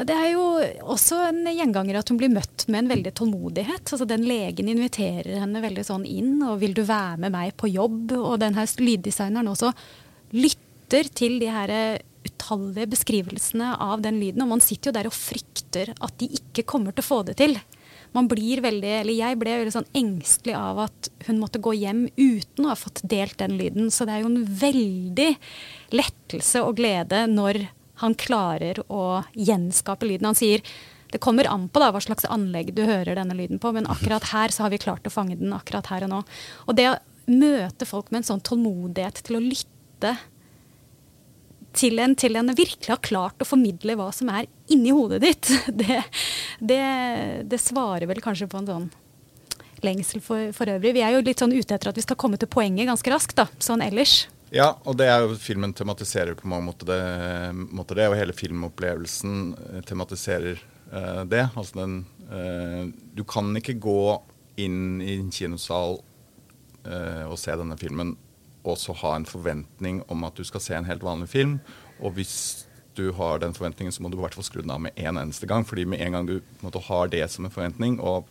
Ja, 0.00 0.04
det 0.08 0.14
er 0.16 0.30
jo 0.32 0.44
også 0.94 1.18
en 1.26 1.42
gjenganger 1.44 1.98
at 2.00 2.08
hun 2.08 2.16
blir 2.16 2.30
møtt 2.32 2.64
med 2.72 2.84
en 2.86 2.92
veldig 2.94 3.10
tålmodighet. 3.18 3.84
Altså 3.84 4.06
Den 4.08 4.22
legen 4.24 4.70
inviterer 4.72 5.42
henne 5.42 5.60
veldig 5.60 5.84
sånn 5.84 6.06
inn, 6.08 6.38
og 6.40 6.62
'vil 6.62 6.72
du 6.72 6.86
være 6.88 7.18
med 7.20 7.34
meg 7.34 7.52
på 7.60 7.68
jobb?' 7.68 8.14
Og 8.16 8.38
den 8.40 8.56
her 8.56 8.64
lyddesigneren 8.80 9.50
også 9.50 9.74
lytter 10.32 11.04
til 11.12 11.38
de 11.38 11.50
her 11.52 12.00
utallige 12.24 12.88
beskrivelsene 12.94 13.74
av 13.76 14.00
den 14.00 14.20
lyden. 14.20 14.40
Og 14.42 14.48
man 14.48 14.64
sitter 14.64 14.88
jo 14.88 14.96
der 14.96 15.10
og 15.10 15.16
frykter 15.16 15.92
at 16.00 16.16
de 16.16 16.30
ikke 16.32 16.64
kommer 16.64 16.96
til 16.96 17.04
å 17.04 17.10
få 17.10 17.20
det 17.28 17.36
til. 17.36 17.58
Man 18.16 18.28
blir 18.30 18.62
veldig, 18.64 18.92
eller 19.00 19.14
Jeg 19.14 19.38
ble 19.38 19.56
veldig 19.60 19.74
sånn 19.74 19.90
engstelig 19.96 20.56
av 20.58 20.80
at 20.86 21.10
hun 21.28 21.38
måtte 21.38 21.62
gå 21.62 21.74
hjem 21.78 22.06
uten 22.18 22.66
å 22.66 22.72
ha 22.72 22.78
fått 22.78 23.02
delt 23.06 23.38
den 23.38 23.58
lyden. 23.60 23.90
Så 23.94 24.06
det 24.06 24.16
er 24.16 24.24
jo 24.24 24.32
en 24.32 24.46
veldig 24.62 25.28
lettelse 25.94 26.64
og 26.66 26.80
glede 26.80 27.26
når 27.30 27.64
han 28.00 28.16
klarer 28.18 28.80
å 28.88 29.22
gjenskape 29.36 30.08
lyden. 30.08 30.30
Han 30.32 30.38
sier 30.38 30.64
det 31.10 31.18
kommer 31.22 31.48
an 31.50 31.66
på 31.68 31.82
da 31.82 31.90
hva 31.90 32.00
slags 32.02 32.26
anlegg 32.30 32.72
du 32.76 32.84
hører 32.86 33.18
denne 33.18 33.34
lyden 33.34 33.58
på, 33.62 33.72
men 33.74 33.88
akkurat 33.90 34.28
her 34.30 34.54
så 34.54 34.64
har 34.64 34.74
vi 34.74 34.78
klart 34.82 35.06
å 35.06 35.12
fange 35.12 35.38
den 35.40 35.54
akkurat 35.54 35.90
her 35.90 36.06
og 36.06 36.12
nå. 36.12 36.20
Og 36.70 36.76
det 36.78 36.86
å 36.92 36.98
møte 37.30 37.86
folk 37.86 38.10
med 38.10 38.22
en 38.22 38.28
sånn 38.30 38.44
tålmodighet 38.46 39.22
til 39.26 39.38
å 39.38 39.42
lytte 39.42 40.14
til 41.76 42.00
en, 42.02 42.16
til 42.18 42.38
en 42.38 42.52
virkelig 42.56 42.90
har 42.90 43.02
klart 43.04 43.42
å 43.42 43.48
formidle 43.48 43.96
hva 43.98 44.08
som 44.14 44.30
er 44.32 44.48
inni 44.72 44.94
hodet 44.94 45.20
ditt, 45.22 45.52
det, 45.82 46.00
det, 46.58 46.82
det 47.50 47.60
svarer 47.62 48.08
vel 48.10 48.22
kanskje 48.24 48.50
på 48.50 48.60
en 48.62 48.68
sånn 48.70 48.90
lengsel 49.84 50.20
for, 50.20 50.50
for 50.56 50.68
øvrig. 50.68 50.92
Vi 50.96 51.04
er 51.04 51.14
jo 51.14 51.24
litt 51.24 51.40
sånn 51.40 51.54
ute 51.56 51.76
etter 51.76 51.90
at 51.92 51.96
vi 51.96 52.04
skal 52.04 52.18
komme 52.20 52.40
til 52.40 52.50
poenget 52.52 52.90
ganske 52.90 53.12
raskt, 53.12 53.38
da, 53.38 53.48
sånn 53.62 53.84
ellers. 53.84 54.26
Ja, 54.50 54.72
og 54.82 54.98
det 54.98 55.06
er 55.06 55.22
jo 55.22 55.36
filmen 55.38 55.72
tematiserer 55.76 56.34
på 56.38 56.48
mange 56.50 56.66
måter 56.66 56.88
det, 56.90 57.02
måter 57.70 58.00
det 58.00 58.08
og 58.10 58.16
hele 58.18 58.34
filmopplevelsen 58.34 59.36
eh, 59.54 59.82
tematiserer 59.86 60.58
uh, 60.90 61.22
det. 61.22 61.44
Altså 61.54 61.84
den 61.84 62.00
uh, 62.32 62.90
Du 63.14 63.22
kan 63.22 63.54
ikke 63.56 63.78
gå 63.78 64.02
inn 64.60 64.98
i 65.04 65.20
en 65.20 65.30
kinosal 65.32 66.00
uh, 66.02 67.24
og 67.30 67.38
se 67.38 67.54
denne 67.54 67.78
filmen 67.78 68.16
og 68.64 68.76
så 68.78 68.94
ha 69.02 69.14
en 69.16 69.28
forventning 69.28 70.02
om 70.12 70.26
at 70.28 70.36
du 70.36 70.44
skal 70.44 70.62
se 70.64 70.76
en 70.76 70.88
helt 70.88 71.04
vanlig 71.04 71.30
film. 71.32 71.58
Og 72.00 72.16
hvis 72.16 72.66
du 72.98 73.10
har 73.16 73.40
den 73.40 73.54
forventningen, 73.56 73.92
så 73.94 74.02
må 74.02 74.10
du 74.10 74.18
i 74.18 74.22
hvert 74.24 74.36
fall 74.36 74.46
skru 74.46 74.60
den 74.62 74.74
av 74.74 74.82
med 74.84 74.96
en 74.98 75.18
eneste 75.20 75.48
gang. 75.48 75.64
fordi 75.64 75.86
med 75.88 76.00
en 76.00 76.12
gang 76.12 76.28
du 76.28 76.40
måte, 76.60 76.82
har 76.88 77.08
det 77.08 77.24
som 77.30 77.44
en 77.44 77.54
forventning, 77.54 78.00
og 78.00 78.28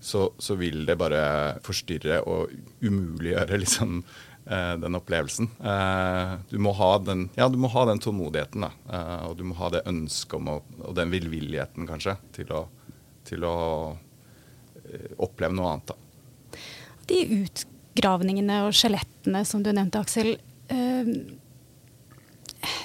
så, 0.00 0.28
så 0.38 0.56
vil 0.60 0.84
det 0.86 0.98
bare 1.00 1.56
forstyrre 1.64 2.20
og 2.28 2.52
umuliggjøre 2.82 3.58
liksom, 3.64 4.02
eh, 4.44 4.74
den 4.82 4.98
opplevelsen. 4.98 5.48
Eh, 5.64 6.34
du, 6.50 6.58
må 6.60 6.74
ha 6.76 6.90
den, 6.98 7.28
ja, 7.38 7.48
må 7.48 7.70
ha 7.72 7.86
den 7.88 8.02
tålmodigheten, 8.04 8.66
da. 8.66 8.72
Eh, 8.90 9.26
og 9.30 9.38
du 9.38 9.46
må 9.48 9.56
ha 9.62 9.70
det 9.72 9.86
ønsket 9.88 10.36
om 10.40 10.52
å, 10.52 10.58
og 10.82 10.96
den 10.98 11.14
villvilligheten, 11.14 11.88
kanskje, 11.88 12.18
til 12.36 12.52
å, 12.52 12.66
til 13.24 13.46
å 13.48 13.56
oppleve 15.24 15.56
noe 15.56 15.70
annet. 15.72 15.94
da. 15.94 16.60
De 17.08 17.20
utgravningene 17.94 18.64
og 18.66 18.74
skjelettene 18.74 19.44
som 19.46 19.62
du 19.62 19.70
nevnte, 19.72 20.02
Aksel. 20.02 20.36
eh, 20.68 21.04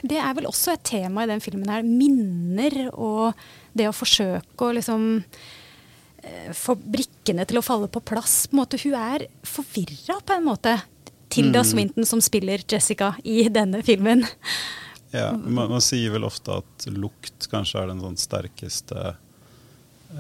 det 0.04 0.20
er 0.20 0.34
vel 0.36 0.48
også 0.50 0.74
et 0.74 0.84
tema 0.84 1.24
i 1.24 1.30
den 1.30 1.42
filmen 1.44 1.70
her. 1.70 1.84
Minner 1.84 2.90
og 2.94 3.34
det 3.74 3.88
å 3.90 3.96
forsøke 3.96 4.66
å 4.68 4.76
liksom 4.76 5.24
eh, 6.24 6.52
få 6.56 6.76
brikkene 6.76 7.46
til 7.48 7.60
å 7.60 7.66
falle 7.66 7.88
på 7.92 8.02
plass. 8.04 8.48
På 8.52 8.62
måte, 8.62 8.80
hun 8.84 8.98
er 9.00 9.28
forvirra 9.48 10.20
på 10.20 10.36
en 10.36 10.48
måte. 10.48 10.76
Tilda 11.30 11.62
Mm. 11.62 11.70
Swinton 11.72 12.06
som 12.06 12.22
spiller 12.22 12.64
Jessica 12.68 13.16
i 13.24 13.48
denne 13.50 13.84
filmen. 13.86 14.26
Ja, 15.12 15.32
man, 15.34 15.70
man 15.70 15.82
sier 15.82 16.12
vel 16.14 16.26
ofte 16.26 16.60
at 16.62 16.86
lukt 16.94 17.48
kanskje 17.50 17.82
er 17.82 17.88
den 17.90 18.02
sånn 18.02 18.18
sterkeste 18.18 19.16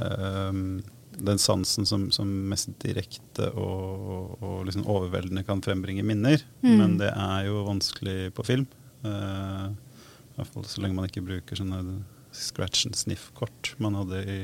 ehm, 0.01 0.79
Den 1.26 1.42
sansen 1.42 1.88
som, 1.90 2.08
som 2.16 2.30
mest 2.52 2.72
direkte 2.84 3.50
og, 3.58 4.38
og 4.40 4.64
liksom 4.68 4.88
overveldende 4.90 5.44
kan 5.48 5.64
frembringe 5.66 6.06
minner. 6.08 6.44
Mm. 6.64 6.78
Men 6.80 6.96
det 7.02 7.12
er 7.12 7.50
jo 7.50 7.66
vanskelig 7.68 8.32
på 8.38 8.46
film. 8.48 8.68
Uh, 9.04 9.70
I 9.70 10.40
hvert 10.40 10.54
fall 10.54 10.70
så 10.70 10.84
lenge 10.84 10.98
man 10.98 11.10
ikke 11.10 11.26
bruker 11.26 11.60
sånne 11.60 12.00
scratch 12.36 12.86
and 12.86 12.96
sniff-kort 12.96 13.74
man 13.82 13.98
hadde 13.98 14.20
i, 14.22 14.42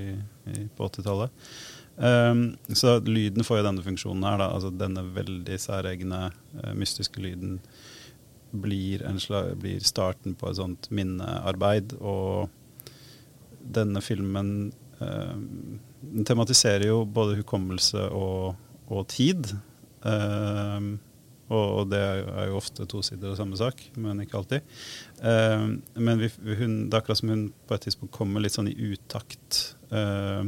i, 0.51 0.67
på 0.75 0.87
80-tallet. 0.89 1.33
Um, 1.95 2.57
så 2.75 2.97
lyden 2.99 3.45
får 3.47 3.61
jo 3.61 3.67
denne 3.69 3.85
funksjonen 3.85 4.25
her. 4.27 4.39
Da. 4.41 4.49
Altså 4.57 4.73
denne 4.73 5.05
veldig 5.15 5.59
særegne, 5.61 6.27
uh, 6.59 6.73
mystiske 6.75 7.23
lyden 7.23 7.59
blir, 8.55 9.03
en 9.07 9.19
slag, 9.19 9.55
blir 9.59 9.83
starten 9.83 10.35
på 10.35 10.49
et 10.49 10.59
sånt 10.59 10.89
minnearbeid. 10.95 11.95
Og 11.99 12.49
denne 13.65 14.01
filmen 14.05 14.49
eh, 15.01 15.37
den 16.11 16.27
tematiserer 16.27 16.87
jo 16.89 17.01
både 17.05 17.39
hukommelse 17.39 18.07
og, 18.13 18.55
og 18.91 19.07
tid. 19.13 19.51
Uh, 20.05 20.95
og, 21.53 21.91
det 21.91 21.99
er 22.01 22.47
jo 22.49 22.57
ofte 22.57 22.87
to 22.89 23.03
sider 23.05 23.31
av 23.31 23.37
samme 23.37 23.57
sak, 23.59 23.83
men 24.01 24.23
ikke 24.23 24.39
alltid. 24.39 24.65
Eh, 25.21 25.65
men 26.01 26.21
vi, 26.23 26.31
hun, 26.57 26.77
det 26.89 26.97
er 26.97 27.03
akkurat 27.03 27.21
som 27.21 27.29
hun 27.29 27.45
på 27.69 27.77
et 27.77 27.85
tidspunkt 27.85 28.15
kommer 28.15 28.41
litt 28.41 28.55
sånn 28.55 28.71
i 28.71 28.77
utakt. 28.93 29.75
Eh, 29.93 30.47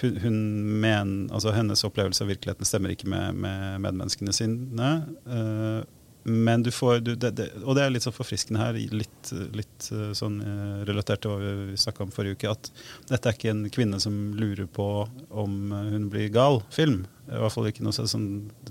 hun, 0.00 0.16
hun 0.24 0.38
men, 0.80 1.12
altså 1.28 1.52
hennes 1.52 1.84
opplevelse 1.84 2.24
av 2.24 2.32
virkeligheten 2.32 2.68
stemmer 2.68 2.94
ikke 2.94 3.10
med, 3.12 3.36
med 3.44 3.82
medmenneskene 3.84 4.32
sine. 4.36 4.94
eh, 5.28 5.82
men 6.22 6.62
du 6.62 6.70
får 6.70 7.00
du, 7.00 7.14
det, 7.14 7.30
det, 7.30 7.48
Og 7.64 7.74
det 7.74 7.82
er 7.82 7.90
litt 7.90 8.04
sånn 8.06 8.14
forfriskende 8.14 8.60
her, 8.62 8.76
litt, 8.94 9.32
litt 9.56 9.88
eh, 9.90 10.12
sånn 10.14 10.38
eh, 10.38 10.84
relatert 10.86 11.24
til 11.24 11.34
hva 11.34 11.54
vi 11.70 11.78
snakka 11.80 12.04
om 12.06 12.12
forrige 12.14 12.38
uke, 12.38 12.52
at 12.52 12.70
dette 13.10 13.28
er 13.28 13.36
ikke 13.36 13.50
en 13.50 13.64
kvinne 13.74 13.98
som 14.02 14.14
lurer 14.38 14.68
på 14.70 14.86
om 15.28 15.74
eh, 15.74 15.90
hun 15.96 16.06
blir 16.12 16.30
gal 16.34 16.60
film. 16.74 17.04
I 17.26 17.42
hvert 17.42 17.56
fall 17.56 17.68
ikke 17.70 17.86
noe 17.86 17.96
sånn 17.96 18.28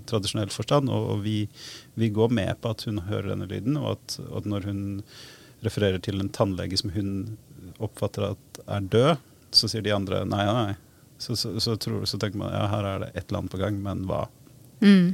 tradisjonell 0.07 0.53
forstand. 0.53 0.91
Og, 0.91 1.09
og 1.15 1.25
vi, 1.27 1.43
vi 1.99 2.11
går 2.13 2.31
med 2.39 2.55
på 2.63 2.71
at 2.71 2.87
hun 2.87 3.03
hører 3.09 3.33
denne 3.33 3.49
lyden, 3.51 3.79
og 3.81 3.97
at, 3.97 4.19
at 4.31 4.47
når 4.47 4.69
hun 4.71 4.83
refererer 5.65 5.99
til 6.01 6.23
en 6.23 6.31
tannlege 6.33 6.79
som 6.79 6.95
hun 6.95 7.11
oppfatter 7.83 8.31
at 8.31 8.63
er 8.65 8.91
død, 8.95 9.27
så 9.51 9.67
sier 9.67 9.83
de 9.83 9.93
andre 9.93 10.23
nei, 10.29 10.45
nei. 10.47 10.75
Så, 11.21 11.35
så, 11.35 11.53
så, 11.61 11.75
tror, 11.77 12.05
så 12.09 12.17
tenker 12.17 12.39
man 12.39 12.53
ja, 12.55 12.63
her 12.71 12.87
er 12.87 13.03
det 13.03 13.11
et 13.11 13.25
eller 13.27 13.43
annet 13.43 13.53
på 13.53 13.59
gang, 13.61 13.75
men 13.83 14.07
hva? 14.09 14.23
Mm. 14.81 15.11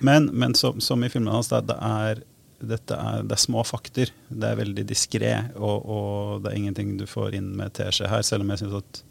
Men, 0.00 0.30
men 0.32 0.56
som, 0.58 0.80
som 0.80 1.04
i 1.04 1.10
filmene 1.12 1.34
hans, 1.34 1.50
det, 1.52 1.76
er, 1.76 2.22
dette 2.60 2.96
er, 2.96 3.22
det 3.26 3.36
er 3.36 3.42
små 3.42 3.64
fakter. 3.68 4.12
Det 4.28 4.48
er 4.48 4.58
veldig 4.60 4.86
diskré, 4.88 5.34
og, 5.56 5.84
og 5.84 6.42
det 6.44 6.52
er 6.52 6.58
ingenting 6.62 6.96
du 7.00 7.06
får 7.08 7.36
inn 7.38 7.52
med 7.58 7.74
teskje 7.76 8.10
her. 8.10 8.24
Selv 8.26 8.46
om 8.46 8.52
jeg 8.54 8.64
syns 8.64 8.80
at 8.80 9.02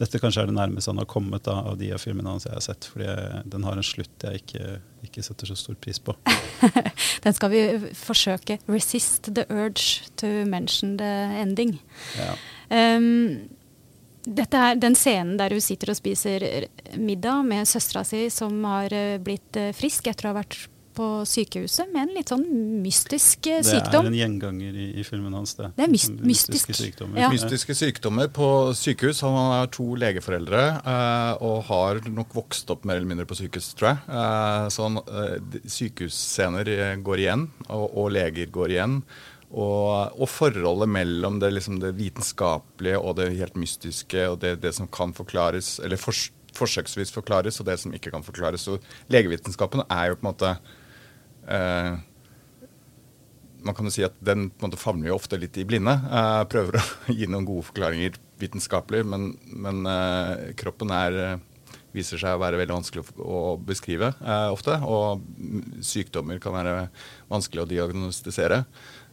dette 0.00 0.18
kanskje 0.18 0.42
er 0.42 0.50
det 0.50 0.56
nærmeste 0.56 0.90
han 0.90 0.98
har 0.98 1.06
kommet 1.10 1.44
da, 1.46 1.60
av 1.70 1.76
de 1.78 1.92
av 1.94 2.02
filmene 2.02 2.32
hans 2.32 2.48
jeg 2.48 2.54
har 2.56 2.64
sett. 2.64 2.88
Fordi 2.90 3.06
jeg, 3.06 3.42
den 3.52 3.66
har 3.66 3.78
en 3.78 3.86
slutt 3.86 4.26
jeg 4.26 4.42
ikke, 4.42 4.78
ikke 5.06 5.22
setter 5.22 5.50
så 5.50 5.58
stor 5.58 5.78
pris 5.78 6.00
på. 6.02 6.16
Den 7.24 7.36
skal 7.36 7.52
vi 7.52 7.60
forsøke. 7.98 8.58
Resist 8.66 9.30
the 9.36 9.46
urge 9.52 10.08
to 10.18 10.30
mention 10.50 10.96
the 10.98 11.12
ending. 11.38 11.78
Ja. 12.18 12.34
Um, 12.74 13.46
dette 14.26 14.56
er 14.68 14.78
den 14.80 14.96
scenen 14.98 15.36
der 15.40 15.52
hun 15.54 15.60
sitter 15.64 15.92
og 15.92 15.98
spiser 15.98 16.44
middag 16.96 17.44
med 17.48 17.68
søstera 17.68 18.04
si 18.08 18.26
som 18.32 18.62
har 18.68 18.92
eh, 18.94 19.18
blitt 19.22 19.56
eh, 19.60 19.72
frisk 19.76 20.08
etter 20.10 20.30
å 20.30 20.34
ha 20.34 20.40
vært 20.42 20.64
på 20.94 21.06
sykehuset 21.26 21.88
med 21.90 22.04
en 22.04 22.12
litt 22.14 22.30
sånn 22.30 22.44
mystisk 22.84 23.48
sykdom. 23.48 23.64
Det 23.66 23.66
sykdom. 23.66 24.04
er 24.06 24.10
en 24.12 24.18
gjenganger 24.20 24.76
i, 24.78 24.84
i 25.02 25.02
filmen 25.02 25.34
hans, 25.34 25.56
det. 25.58 25.72
Det 25.74 25.82
er 25.82 25.90
mys- 25.90 26.04
Sånn 26.06 26.20
mystisk. 26.22 26.68
Mystiske 26.70 26.76
sykdommer. 26.78 27.18
Ja. 27.18 27.30
Mystiske 27.34 27.74
sykdommer 27.74 28.28
på 28.36 28.50
sykehus. 28.78 29.24
Han 29.26 29.34
har 29.34 29.72
to 29.74 29.88
legeforeldre 29.98 30.62
eh, 30.78 31.42
og 31.42 31.64
har 31.66 31.98
nok 32.06 32.36
vokst 32.38 32.70
opp 32.70 32.86
mer 32.86 33.00
eller 33.00 33.10
mindre 33.10 33.26
på 33.26 33.34
sykehus, 33.40 33.72
tror 33.74 33.90
jeg. 33.90 34.04
Eh, 34.06 34.68
så 34.70 34.86
han, 34.86 35.02
eh, 35.02 35.60
sykehusscener 35.80 36.70
eh, 36.78 36.94
går 37.02 37.24
igjen, 37.26 37.48
og, 37.66 37.88
og 37.90 38.12
leger 38.14 38.54
går 38.54 38.76
igjen. 38.76 39.00
Og, 39.54 40.16
og 40.18 40.30
forholdet 40.30 40.90
mellom 40.90 41.38
det, 41.42 41.52
liksom 41.54 41.78
det 41.82 41.92
vitenskapelige 41.98 42.98
og 42.98 43.20
det 43.20 43.28
helt 43.38 43.58
mystiske 43.60 44.24
og 44.32 44.40
det, 44.42 44.56
det 44.64 44.74
som 44.74 44.88
kan 44.90 45.14
forklares, 45.14 45.76
eller 45.84 46.00
fors, 46.00 46.26
forsøksvis 46.58 47.14
forklares, 47.14 47.60
og 47.60 47.68
det 47.68 47.78
som 47.82 47.94
ikke 47.94 48.10
kan 48.14 48.26
forklares. 48.26 48.66
Så 48.66 48.80
legevitenskapen 49.14 49.84
er 49.86 50.10
jo 50.10 50.18
på 50.18 50.26
en 50.26 50.30
måte 50.32 50.56
eh, 51.46 51.94
man 53.64 53.76
kan 53.76 53.88
jo 53.88 53.94
si 53.94 54.04
at 54.04 54.16
den 54.24 54.48
på 54.50 54.64
en 54.64 54.70
måte 54.70 54.80
favner 54.80 55.08
jo 55.08 55.16
ofte 55.16 55.38
litt 55.40 55.56
i 55.60 55.64
blinde. 55.68 55.94
Eh, 55.94 56.42
prøver 56.52 56.78
å 56.78 56.84
gi 57.18 57.28
noen 57.30 57.48
gode 57.48 57.66
forklaringer 57.70 58.18
vitenskapelig, 58.40 59.04
men, 59.08 59.32
men 59.48 59.84
eh, 59.88 60.50
kroppen 60.60 60.92
er, 60.94 61.38
viser 61.94 62.20
seg 62.20 62.36
å 62.36 62.42
være 62.42 62.60
veldig 62.60 62.76
vanskelig 62.76 63.06
å, 63.22 63.54
beskrive 63.64 64.12
eh, 64.20 64.48
ofte. 64.52 64.76
Og 64.84 65.24
mm, 65.24 65.80
sykdommer 65.86 66.42
kan 66.42 66.56
være 66.56 66.76
vanskelig 67.32 67.64
å 67.64 67.70
diagnostisere. 67.70 68.64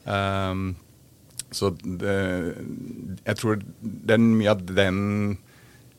Um, 0.06 0.74
så 1.52 1.70
det, 1.84 2.18
jeg 3.26 3.38
tror 3.40 3.62
den, 3.82 4.30
mye 4.40 4.54
av 4.54 4.62
den 4.64 5.00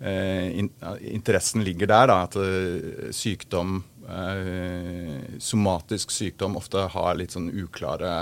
uh, 0.01 0.49
in, 0.49 0.71
interessen 1.13 1.65
ligger 1.67 1.91
der, 1.91 2.09
da, 2.09 2.17
at 2.25 2.39
eh, 2.41 3.11
sykdom 3.15 3.83
uh, 4.09 5.37
Somatisk 5.43 6.15
sykdom 6.15 6.57
ofte 6.61 6.87
har 6.95 7.19
litt 7.21 7.37
sånn 7.37 7.51
uklare 7.53 8.13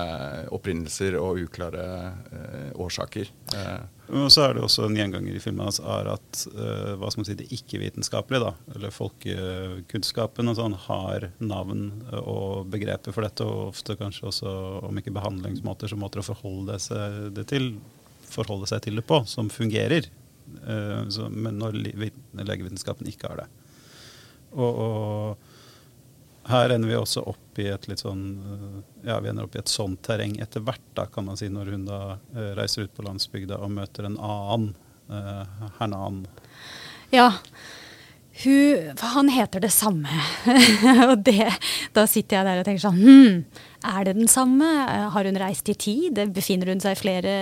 opprinnelser 0.52 1.16
og 1.20 1.40
uklare 1.46 1.86
uh, 2.34 2.68
årsaker. 2.82 3.30
Eh, 3.54 3.80
Og 4.10 4.30
så 4.32 4.42
er 4.44 4.56
det 4.56 4.62
også 4.64 4.88
en 4.88 4.96
gjenganger 4.98 5.36
i 5.36 5.42
filmen 5.42 5.68
hans 5.68 5.78
er 5.78 6.08
at 6.10 6.40
uh, 6.50 6.96
hva 6.98 7.10
skal 7.10 7.22
man 7.22 7.28
si, 7.28 7.36
det 7.38 7.50
ikke-vitenskapelige, 7.54 8.52
eller 8.74 8.94
folkekunnskapen, 8.94 10.50
og 10.50 10.58
sånn, 10.58 10.74
har 10.88 11.28
navn 11.38 11.84
og 12.18 12.70
begreper 12.72 13.14
for 13.14 13.26
dette, 13.26 13.46
og 13.46 13.70
ofte 13.70 13.94
kanskje 14.00 14.26
også, 14.32 14.54
om 14.88 14.98
ikke 14.98 15.14
behandlingsmåter, 15.14 15.92
så 15.92 16.00
måter 16.00 16.24
å 16.24 16.26
forholde 16.26 16.80
seg, 16.82 17.30
det 17.36 17.46
til, 17.52 17.72
forholde 18.30 18.70
seg 18.70 18.82
til 18.86 18.98
det 18.98 19.06
på, 19.06 19.22
som 19.30 19.52
fungerer. 19.52 20.10
Uh, 20.64 21.06
så, 21.12 21.30
men 21.30 21.60
når 21.62 21.78
legevitenskapen 21.78 23.10
ikke 23.10 23.30
har 23.30 23.44
det. 23.44 23.48
Og, 24.50 24.70
og 24.70 25.49
her 26.48 26.70
ender 26.70 26.88
vi 26.88 26.96
også 26.96 27.22
opp 27.28 27.58
i 27.60 27.66
et 27.68 27.88
litt 27.90 28.00
sånn 28.00 28.22
eh, 28.40 28.76
Ja, 29.10 29.18
vi 29.20 29.30
ender 29.30 29.46
opp 29.46 29.56
i 29.56 29.60
et 29.60 29.70
sånt 29.70 30.00
terreng 30.06 30.38
etter 30.40 30.64
hvert, 30.64 30.84
da, 30.96 31.06
kan 31.12 31.26
man 31.28 31.38
si, 31.40 31.50
når 31.52 31.74
hun 31.74 31.84
da 31.88 32.00
eh, 32.34 32.52
reiser 32.58 32.88
ut 32.88 32.94
på 32.96 33.04
landsbygda 33.06 33.60
og 33.60 33.74
møter 33.76 34.08
en 34.08 34.18
annen. 34.20 34.72
Uh, 35.10 35.70
Hernan. 35.80 36.20
Ja. 37.10 37.32
Hun, 38.44 38.92
han 39.00 39.28
heter 39.34 39.60
det 39.60 39.72
samme. 39.74 40.20
og 41.10 41.16
det, 41.26 41.48
da 41.96 42.04
sitter 42.06 42.38
jeg 42.38 42.46
der 42.46 42.60
og 42.60 42.68
tenker 42.68 42.84
sånn 42.84 43.00
hm, 43.00 43.40
Er 43.80 44.04
det 44.04 44.12
den 44.18 44.28
samme? 44.28 44.66
Har 45.14 45.24
hun 45.24 45.38
reist 45.40 45.68
i 45.72 45.74
tid? 45.74 46.18
Befinner 46.36 46.68
hun 46.68 46.82
seg 46.84 46.98
i 46.98 47.00
flere 47.00 47.32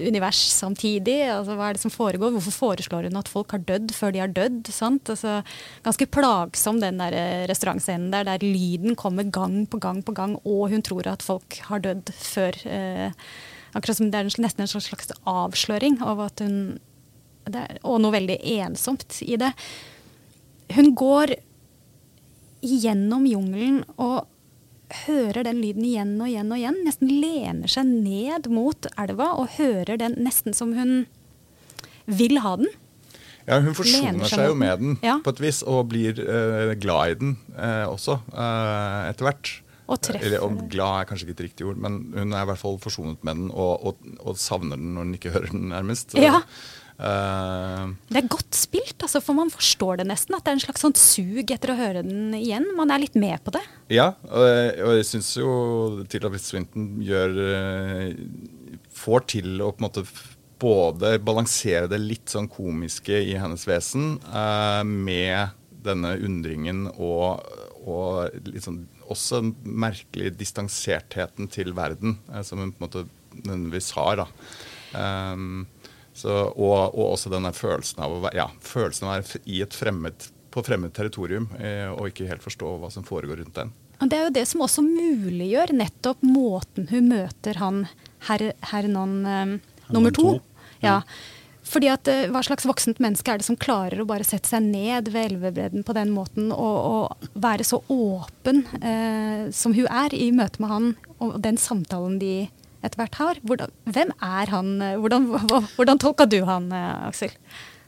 univers 0.00 0.40
samtidig? 0.54 1.18
Altså, 1.28 1.56
hva 1.58 1.68
er 1.68 1.76
det 1.76 1.82
som 1.82 1.92
foregår? 1.92 2.32
Hvorfor 2.32 2.54
foreslår 2.56 3.10
hun 3.10 3.20
at 3.20 3.28
folk 3.28 3.52
har 3.52 3.60
dødd 3.68 3.92
før 3.92 4.14
de 4.14 4.22
har 4.22 4.32
dødd? 4.32 4.70
Altså, 4.72 5.34
ganske 5.84 6.08
plagsom 6.16 6.80
den 6.80 7.02
der 7.02 7.16
eh, 7.16 7.44
restaurantscenen 7.50 8.08
der, 8.14 8.24
der 8.24 8.40
lyden 8.40 8.96
kommer 8.96 9.28
gang 9.28 9.66
på 9.68 9.82
gang 9.82 10.00
på 10.06 10.16
gang, 10.16 10.38
og 10.48 10.72
hun 10.72 10.86
tror 10.86 11.10
at 11.12 11.24
folk 11.26 11.60
har 11.68 11.84
dødd 11.84 12.12
før 12.16 12.60
eh, 12.64 13.10
Akkurat 13.70 14.00
som 14.00 14.08
det 14.10 14.18
er 14.18 14.26
nesten 14.26 14.64
en 14.64 14.70
slags 14.72 15.12
avsløring 15.30 16.00
av 16.02 16.24
at 16.24 16.40
hun 16.42 16.80
er, 17.46 17.76
Og 17.86 18.00
noe 18.02 18.16
veldig 18.16 18.40
ensomt 18.56 19.20
i 19.22 19.36
det. 19.38 19.52
Hun 20.74 20.90
går 20.98 21.36
gjennom 22.60 23.28
jungelen 23.28 23.84
og 23.94 24.26
hører 25.10 25.44
den 25.46 25.58
lyden 25.62 25.86
igjen 25.86 26.14
og 26.20 26.30
igjen 26.30 26.52
og 26.54 26.60
igjen. 26.60 26.78
Nesten 26.86 27.10
lener 27.10 27.70
seg 27.70 27.90
ned 27.90 28.46
mot 28.52 28.86
elva 28.94 29.32
og 29.40 29.56
hører 29.58 29.98
den 30.00 30.14
nesten 30.22 30.56
som 30.56 30.76
hun 30.78 31.02
vil 32.10 32.40
ha 32.44 32.54
den. 32.60 32.70
Ja, 33.48 33.58
hun 33.64 33.74
forsoner 33.74 34.28
seg 34.28 34.36
seg 34.38 34.50
jo 34.52 34.58
med 34.58 34.82
den. 34.82 34.98
Ja. 35.02 35.16
på 35.24 35.32
et 35.34 35.42
vis, 35.42 35.62
og 35.66 35.88
blir 35.90 36.20
eh, 36.22 36.74
glad 36.78 37.14
i 37.14 37.18
den 37.22 37.34
eh, 37.56 37.86
også, 37.88 38.20
eh, 38.30 39.10
etter 39.10 39.26
hvert. 39.26 39.52
Og 39.90 39.98
treffer 40.06 40.28
Eller, 40.28 40.44
og 40.46 40.68
glad 40.70 41.00
er 41.00 41.08
kanskje 41.08 41.26
ikke 41.26 41.36
et 41.38 41.46
riktig 41.48 41.66
ord, 41.66 41.80
men 41.82 41.96
hun 42.14 42.30
er 42.36 42.44
i 42.44 42.50
hvert 42.52 42.60
fall 42.60 42.78
forsonet 42.82 43.24
med 43.26 43.40
den, 43.40 43.48
og, 43.50 43.88
og, 43.90 44.12
og 44.22 44.38
savner 44.38 44.78
den 44.78 44.92
når 44.94 45.08
hun 45.08 45.16
ikke 45.18 45.32
hører 45.34 45.50
den, 45.50 45.66
nærmest. 45.72 46.14
Ja. 46.14 46.36
eh, 46.38 46.68
Det 47.00 48.18
er 48.20 48.26
godt 48.28 48.56
spilt, 48.56 48.98
altså, 49.00 49.22
for 49.24 49.38
man 49.38 49.52
forstår 49.52 50.00
det 50.00 50.08
nesten. 50.10 50.36
At 50.36 50.44
det 50.44 50.52
er 50.52 50.58
en 50.58 50.64
slags 50.66 50.84
sånn 50.84 50.96
sug 50.98 51.52
etter 51.54 51.72
å 51.72 51.78
høre 51.78 52.02
den 52.04 52.34
igjen. 52.36 52.66
Man 52.76 52.92
er 52.92 53.00
litt 53.02 53.16
med 53.18 53.40
på 53.46 53.54
det. 53.56 53.62
Ja, 53.92 54.12
og 54.28 54.48
og 54.90 54.96
jeg 54.98 55.06
syns 55.08 55.30
jo 55.38 55.50
Tilda 56.10 56.30
Swinton 56.38 56.90
gjør 57.04 57.38
eh, 57.46 58.20
Får 59.00 59.24
til 59.32 59.62
å 59.62 59.70
på 59.72 59.80
en 59.80 59.86
måte 59.86 60.04
både 60.60 61.14
balansere 61.24 61.88
det 61.88 62.00
litt 62.02 62.32
sånn 62.32 62.50
komiske 62.52 63.16
i 63.16 63.32
hennes 63.40 63.64
vesen 63.68 64.18
eh, 64.28 64.82
med 64.84 65.56
denne 65.84 66.12
undringen 66.20 66.84
og, 66.90 67.40
og 67.88 68.34
sånn 68.60 68.82
også 69.10 69.40
den 69.42 69.54
merkelige 69.64 70.36
distansertheten 70.38 71.48
til 71.50 71.72
verden, 71.76 72.18
eh, 72.30 72.44
som 72.46 72.60
hun 72.62 72.74
på 72.74 72.84
en 72.84 72.86
måte 72.86 73.06
nødvendigvis 73.40 73.90
har. 73.96 74.20
da. 74.22 74.26
Ehm, 75.00 75.66
så, 76.20 76.36
og, 76.50 76.94
og 76.94 77.14
også 77.14 77.32
denne 77.32 77.52
følelsen 77.56 78.02
av 78.04 78.14
å 78.16 78.20
være, 78.26 78.36
ja, 78.42 78.48
følelsen 78.64 79.06
av 79.06 79.12
å 79.12 79.16
være 79.18 79.42
i 79.48 79.62
et 79.64 79.76
fremmed, 79.76 80.28
på 80.50 80.64
fremmed 80.66 80.94
territorium 80.96 81.48
eh, 81.60 81.88
og 81.90 82.10
ikke 82.10 82.28
helt 82.28 82.44
forstå 82.44 82.76
hva 82.82 82.90
som 82.92 83.06
foregår 83.06 83.42
rundt 83.42 83.56
den. 83.56 83.72
Og 84.00 84.08
det 84.08 84.16
er 84.16 84.26
jo 84.26 84.36
det 84.38 84.46
som 84.48 84.62
også 84.64 84.84
muliggjør 84.84 85.74
nettopp 85.76 86.22
måten 86.24 86.88
hun 86.90 87.10
møter 87.12 87.60
han 87.60 87.84
herr 88.28 88.50
her 88.72 88.88
non 88.88 89.20
eh, 89.28 89.58
nummer 89.92 90.14
to. 90.14 90.38
to. 90.38 90.64
Ja. 90.84 91.00
Fordi 91.70 91.90
at 91.92 92.08
eh, 92.10 92.26
Hva 92.32 92.42
slags 92.44 92.66
voksent 92.68 93.00
menneske 93.02 93.32
er 93.32 93.40
det 93.40 93.46
som 93.46 93.58
klarer 93.60 94.00
å 94.02 94.08
bare 94.08 94.26
sette 94.26 94.50
seg 94.50 94.64
ned 94.66 95.12
ved 95.12 95.34
elvebredden 95.34 95.84
på 95.86 95.96
den 95.96 96.12
måten 96.14 96.50
og, 96.54 96.78
og 96.94 97.28
være 97.40 97.66
så 97.66 97.82
åpen 97.92 98.64
eh, 98.80 99.50
som 99.54 99.76
hun 99.76 99.86
er 99.86 100.16
i 100.16 100.30
møte 100.34 100.62
med 100.62 100.72
han 100.72 100.90
og 101.20 101.36
den 101.44 101.60
samtalen 101.60 102.18
de 102.22 102.34
etter 102.80 103.00
hvert 103.02 103.18
har? 103.20 103.40
Hvordan, 103.46 103.72
hvem 103.84 104.12
er 104.24 104.52
han? 104.52 104.74
eh, 104.82 104.98
Hvordan, 105.00 105.26
hvordan 105.76 106.00
tolka 106.02 106.26
du 106.30 106.40
han, 106.48 106.70
eh, 106.72 107.08
Aksel? 107.08 107.34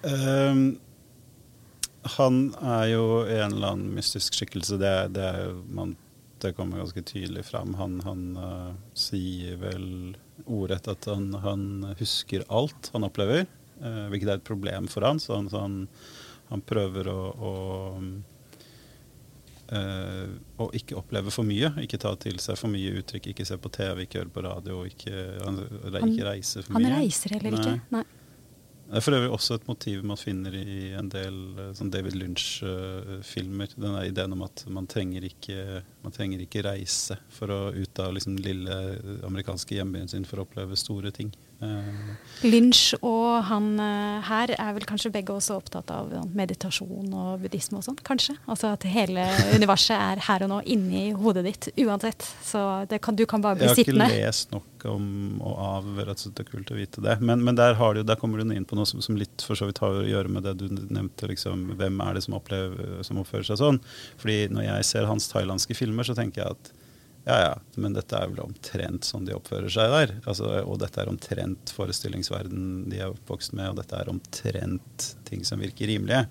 Um, 0.03 0.79
han 2.17 2.41
er 2.59 2.87
jo 2.93 3.05
en 3.23 3.53
eller 3.53 3.75
annen 3.75 3.93
mystisk 3.97 4.35
skikkelse. 4.35 4.79
Det, 4.83 4.95
det, 5.15 5.29
man, 5.71 5.95
det 6.43 6.55
kommer 6.57 6.83
ganske 6.83 7.05
tydelig 7.07 7.45
fram. 7.47 7.77
Han, 7.79 8.01
han 8.07 8.25
uh, 8.37 8.73
sier 8.99 9.61
vel 9.63 10.17
ordrett 10.43 10.89
at 10.91 11.07
han, 11.07 11.31
han 11.45 11.95
husker 12.01 12.43
alt 12.51 12.91
han 12.97 13.07
opplever, 13.07 13.47
uh, 13.85 14.09
hvilket 14.11 14.29
er 14.33 14.41
et 14.41 14.49
problem 14.49 14.91
for 14.91 15.07
han. 15.07 15.23
Så 15.23 15.39
han, 15.39 15.49
så 15.53 15.63
han 16.51 16.67
prøver 16.67 17.09
å, 17.09 17.21
å 17.33 17.53
eh, 19.73 20.33
å 20.61 20.69
ikke 20.77 20.99
oppleve 21.01 21.33
for 21.35 21.49
mye, 21.49 21.73
ikke 21.85 22.01
ta 22.03 22.15
til 22.21 22.41
seg 22.43 22.59
for 22.61 22.73
mye 22.73 22.95
uttrykk, 23.01 23.31
ikke 23.33 23.47
se 23.49 23.59
på 23.59 23.73
TV, 23.75 24.05
ikke 24.07 24.23
høre 24.23 24.35
på 24.35 24.45
radio, 24.47 24.83
ikke, 24.89 25.15
han, 25.43 25.63
ikke 26.03 26.27
reise 26.29 26.65
for 26.65 26.77
Han 26.77 26.87
mye. 26.87 26.99
reiser 27.01 27.37
heller 27.39 27.59
ikke. 27.61 27.79
Nei. 27.95 28.05
Det 28.93 28.99
er 28.99 29.05
for 29.07 29.17
øvrig 29.17 29.29
også 29.33 29.57
et 29.57 29.69
motiv 29.71 30.03
man 30.05 30.19
finner 30.21 30.53
i 30.59 30.91
en 30.99 31.07
del 31.09 31.37
eh, 31.57 31.71
sånn 31.79 31.93
David 31.95 32.17
Lynch-filmer. 32.21 33.73
Denne 33.81 34.03
ideen 34.05 34.35
om 34.37 34.43
at 34.45 34.67
man 34.69 34.89
trenger, 34.91 35.25
ikke, 35.25 35.81
man 36.05 36.13
trenger 36.13 36.43
ikke 36.45 36.65
reise 36.67 37.17
for 37.33 37.49
å 37.55 37.61
ut 37.73 38.03
av 38.05 38.13
liksom, 38.13 38.37
lille 38.45 38.77
amerikanske 39.25 39.79
hjembyen 39.79 40.13
sin 40.13 40.29
for 40.29 40.43
å 40.43 40.45
oppleve 40.45 40.77
store 40.77 41.15
ting. 41.15 41.33
Eh, 41.63 42.19
Lynch 42.43 42.97
og 43.07 43.45
han 43.47 43.77
eh, 43.79 44.25
her 44.27 44.51
er 44.57 44.73
vel 44.75 44.87
kanskje 44.89 45.13
begge 45.15 45.35
også 45.35 45.61
opptatt 45.61 45.93
av 45.95 46.11
meditasjon 46.35 47.13
og 47.15 47.45
buddhisme 47.45 47.79
og 47.79 47.87
sånn, 47.87 48.01
kanskje? 48.03 48.35
Altså 48.51 48.73
at 48.75 48.87
hele 48.91 49.29
universet 49.59 49.95
er 49.95 50.25
her 50.27 50.47
og 50.47 50.51
nå 50.51 50.59
inni 50.75 51.11
hodet 51.15 51.45
ditt 51.47 51.69
uansett. 51.85 52.27
Så 52.43 52.65
det 52.91 52.99
kan, 53.05 53.19
du 53.19 53.25
kan 53.31 53.45
bare 53.45 53.61
bli 53.61 53.71
sittende. 53.71 54.09
jeg 54.11 54.19
har 54.19 54.19
ikke 54.19 54.33
lest 54.33 54.55
nok 54.57 54.87
om 54.91 55.39
og 55.39 55.59
av 55.63 56.01
er 56.03 56.49
kult 56.49 56.73
å 56.75 56.77
vite 56.77 57.05
det. 57.05 57.17
Men, 57.23 57.45
men 57.47 57.59
der, 57.59 57.77
har 57.79 57.95
du, 57.95 58.03
der 58.07 58.19
kommer 58.19 58.43
du 58.43 58.51
inn 58.51 58.67
på 58.67 58.79
noe 58.79 58.89
som, 58.89 59.03
som 59.05 59.19
litt 59.19 59.45
for 59.47 59.59
så 59.59 59.69
vidt 59.71 59.79
har 59.85 60.03
å 60.03 60.07
gjøre 60.09 60.33
med 60.33 60.49
det 60.49 60.57
du 60.59 60.67
nevnte. 60.73 61.31
Liksom, 61.31 61.77
hvem 61.79 62.03
er 62.03 62.19
det 62.19 62.27
som, 62.27 62.35
opplever, 62.39 62.99
som 63.07 63.23
oppfører 63.23 63.47
seg 63.53 63.63
sånn? 63.63 63.79
Fordi 64.19 64.49
når 64.51 64.67
jeg 64.67 64.91
ser 64.91 65.11
hans 65.11 65.31
thailandske 65.31 65.79
filmer, 65.79 66.07
så 66.09 66.19
tenker 66.19 66.43
jeg 66.43 66.57
at 66.57 66.73
ja, 67.25 67.37
ja, 67.39 67.59
men 67.79 67.95
dette 67.95 68.19
er 68.19 68.31
vel 68.33 68.41
omtrent 68.43 69.07
sånn 69.07 69.27
de 69.29 69.35
oppfører 69.37 69.71
seg 69.71 69.93
der. 69.95 70.15
Altså, 70.27 70.49
og 70.67 70.81
dette 70.83 70.99
er 70.99 71.11
omtrent 71.11 71.71
forestillingsverden 71.71 72.89
de 72.91 72.99
er 72.99 73.13
oppvokst 73.13 73.55
med, 73.55 73.71
og 73.71 73.79
dette 73.79 73.95
er 73.99 74.11
omtrent 74.11 75.13
ting 75.29 75.47
som 75.47 75.63
virker 75.63 75.87
rimelige. 75.91 76.25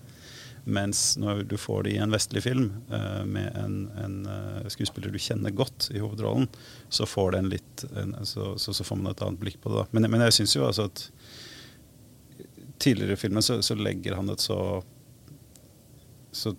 Mens 0.64 1.16
når 1.18 1.46
du 1.50 1.56
får 1.58 1.88
det 1.88 1.96
i 1.96 2.02
en 2.04 2.12
vestlig 2.14 2.44
film 2.46 2.68
uh, 2.92 3.24
med 3.26 3.56
en, 3.58 3.78
en 4.04 4.18
uh, 4.28 4.68
skuespiller 4.70 5.10
du 5.10 5.18
kjenner 5.18 5.56
godt 5.56 5.88
i 5.96 6.04
hovedrollen, 6.04 6.46
så 6.92 7.08
får, 7.10 7.40
en 7.40 7.50
litt, 7.50 7.86
en, 7.98 8.14
så, 8.28 8.54
så, 8.62 8.76
så 8.76 8.86
får 8.86 9.00
man 9.00 9.14
et 9.14 9.24
annet 9.26 9.42
blikk 9.42 9.62
på 9.64 9.72
det. 9.72 9.82
da. 9.82 9.96
Men, 9.96 10.12
men 10.12 10.28
jeg 10.28 10.42
syns 10.42 10.60
jo 10.60 10.68
altså 10.68 10.90
at 10.92 11.08
tidligere 12.84 13.16
i 13.16 13.22
filmen 13.24 13.46
så, 13.46 13.62
så 13.64 13.80
legger 13.80 14.20
han 14.20 14.30
et 14.34 14.44
så, 14.44 14.60
så 16.36 16.54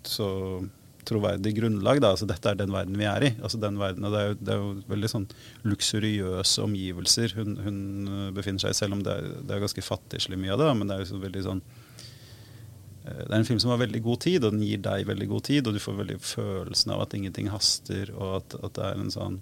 troverdig 1.08 1.54
grunnlag. 1.56 2.00
Da. 2.02 2.12
Altså, 2.14 2.28
dette 2.30 2.50
er 2.50 2.58
den 2.58 2.72
verden 2.74 2.98
vi 2.98 3.06
er 3.08 3.26
i. 3.26 3.30
Altså, 3.42 3.60
den 3.62 3.78
verden, 3.80 4.06
og 4.06 4.14
det, 4.14 4.20
er 4.20 4.28
jo, 4.30 4.38
det 4.38 4.54
er 4.54 4.60
jo 4.60 4.72
veldig 4.92 5.10
sånn 5.10 5.28
luksuriøse 5.68 6.66
omgivelser 6.66 7.36
hun, 7.38 7.56
hun 7.62 7.78
eh, 8.06 8.28
befinner 8.36 8.62
seg 8.64 8.74
i, 8.74 8.78
selv 8.78 8.98
om 8.98 9.06
det 9.06 9.16
er, 9.18 9.30
det 9.42 9.56
er 9.56 9.64
ganske 9.64 9.86
fattigslig 9.86 10.38
mye 10.40 10.54
av 10.54 10.62
det. 10.62 10.70
Men 10.78 10.90
det 10.90 10.96
er 10.96 11.04
jo 11.04 11.10
så 11.12 11.22
veldig 11.22 11.44
sånn 11.48 11.62
eh, 11.62 13.22
det 13.22 13.30
er 13.30 13.38
en 13.40 13.48
film 13.48 13.62
som 13.62 13.74
har 13.74 13.82
veldig 13.82 14.02
god 14.06 14.24
tid, 14.28 14.42
og 14.46 14.56
den 14.56 14.66
gir 14.66 14.82
deg 14.84 15.08
veldig 15.10 15.30
god 15.34 15.46
tid. 15.50 15.66
Og 15.66 15.76
du 15.76 15.82
får 15.82 16.00
veldig 16.02 16.18
følelsen 16.32 16.94
av 16.96 17.06
at 17.06 17.18
ingenting 17.18 17.50
haster, 17.52 18.14
og 18.16 18.38
at, 18.40 18.58
at 18.62 18.78
det 18.78 18.90
er 18.90 19.06
en 19.06 19.16
sånn 19.16 19.40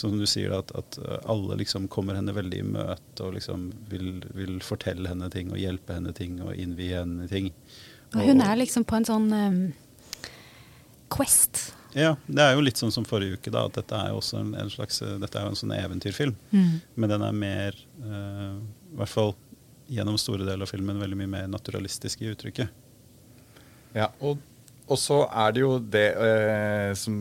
Som 0.00 0.14
du 0.16 0.24
sier, 0.24 0.52
at, 0.54 0.70
at 0.78 0.96
eh, 1.02 1.18
alle 1.28 1.58
liksom 1.60 1.88
kommer 1.92 2.16
henne 2.16 2.32
veldig 2.32 2.60
i 2.60 2.66
møte 2.76 3.24
og 3.26 3.34
liksom 3.36 3.66
vil, 3.90 4.22
vil 4.32 4.60
fortelle 4.64 5.10
henne 5.10 5.28
ting 5.32 5.50
og 5.52 5.58
hjelpe 5.60 5.96
henne 5.96 6.12
ting 6.16 6.38
og 6.40 6.54
innvie 6.54 7.02
henne 7.02 7.26
ting. 7.28 7.50
Og 8.14 8.22
hun 8.24 8.40
er 8.40 8.56
liksom 8.56 8.86
på 8.88 8.96
en 8.96 9.06
sånn 9.06 9.26
quest. 11.12 11.70
Ja, 11.96 12.14
det 12.30 12.44
er 12.44 12.54
jo 12.54 12.62
litt 12.62 12.78
sånn 12.78 12.92
som 12.94 13.06
forrige 13.08 13.38
uke, 13.38 13.50
da, 13.50 13.64
at 13.66 13.78
dette 13.80 13.98
er 13.98 14.12
jo 14.12 14.20
også 14.20 14.38
en, 14.38 14.52
en 14.54 14.70
slags 14.70 15.00
Dette 15.02 15.40
er 15.40 15.46
jo 15.46 15.54
en 15.54 15.58
sånn 15.58 15.74
eventyrfilm. 15.74 16.36
Mm. 16.54 16.76
Men 16.94 17.14
den 17.14 17.24
er 17.26 17.40
mer, 17.40 17.80
uh, 18.04 18.60
i 18.92 19.00
hvert 19.00 19.10
fall 19.10 19.34
gjennom 19.90 20.18
store 20.20 20.46
deler 20.46 20.62
av 20.62 20.70
filmen, 20.70 21.00
veldig 21.02 21.18
mye 21.18 21.32
mer 21.32 21.48
naturalistisk 21.50 22.22
i 22.22 22.30
uttrykket. 22.30 22.70
Ja, 23.96 24.06
og, 24.22 24.38
og 24.86 24.98
så 25.02 25.24
er 25.26 25.54
det 25.54 25.64
jo 25.64 25.72
det 25.82 26.06
eh, 26.14 26.92
som 26.98 27.16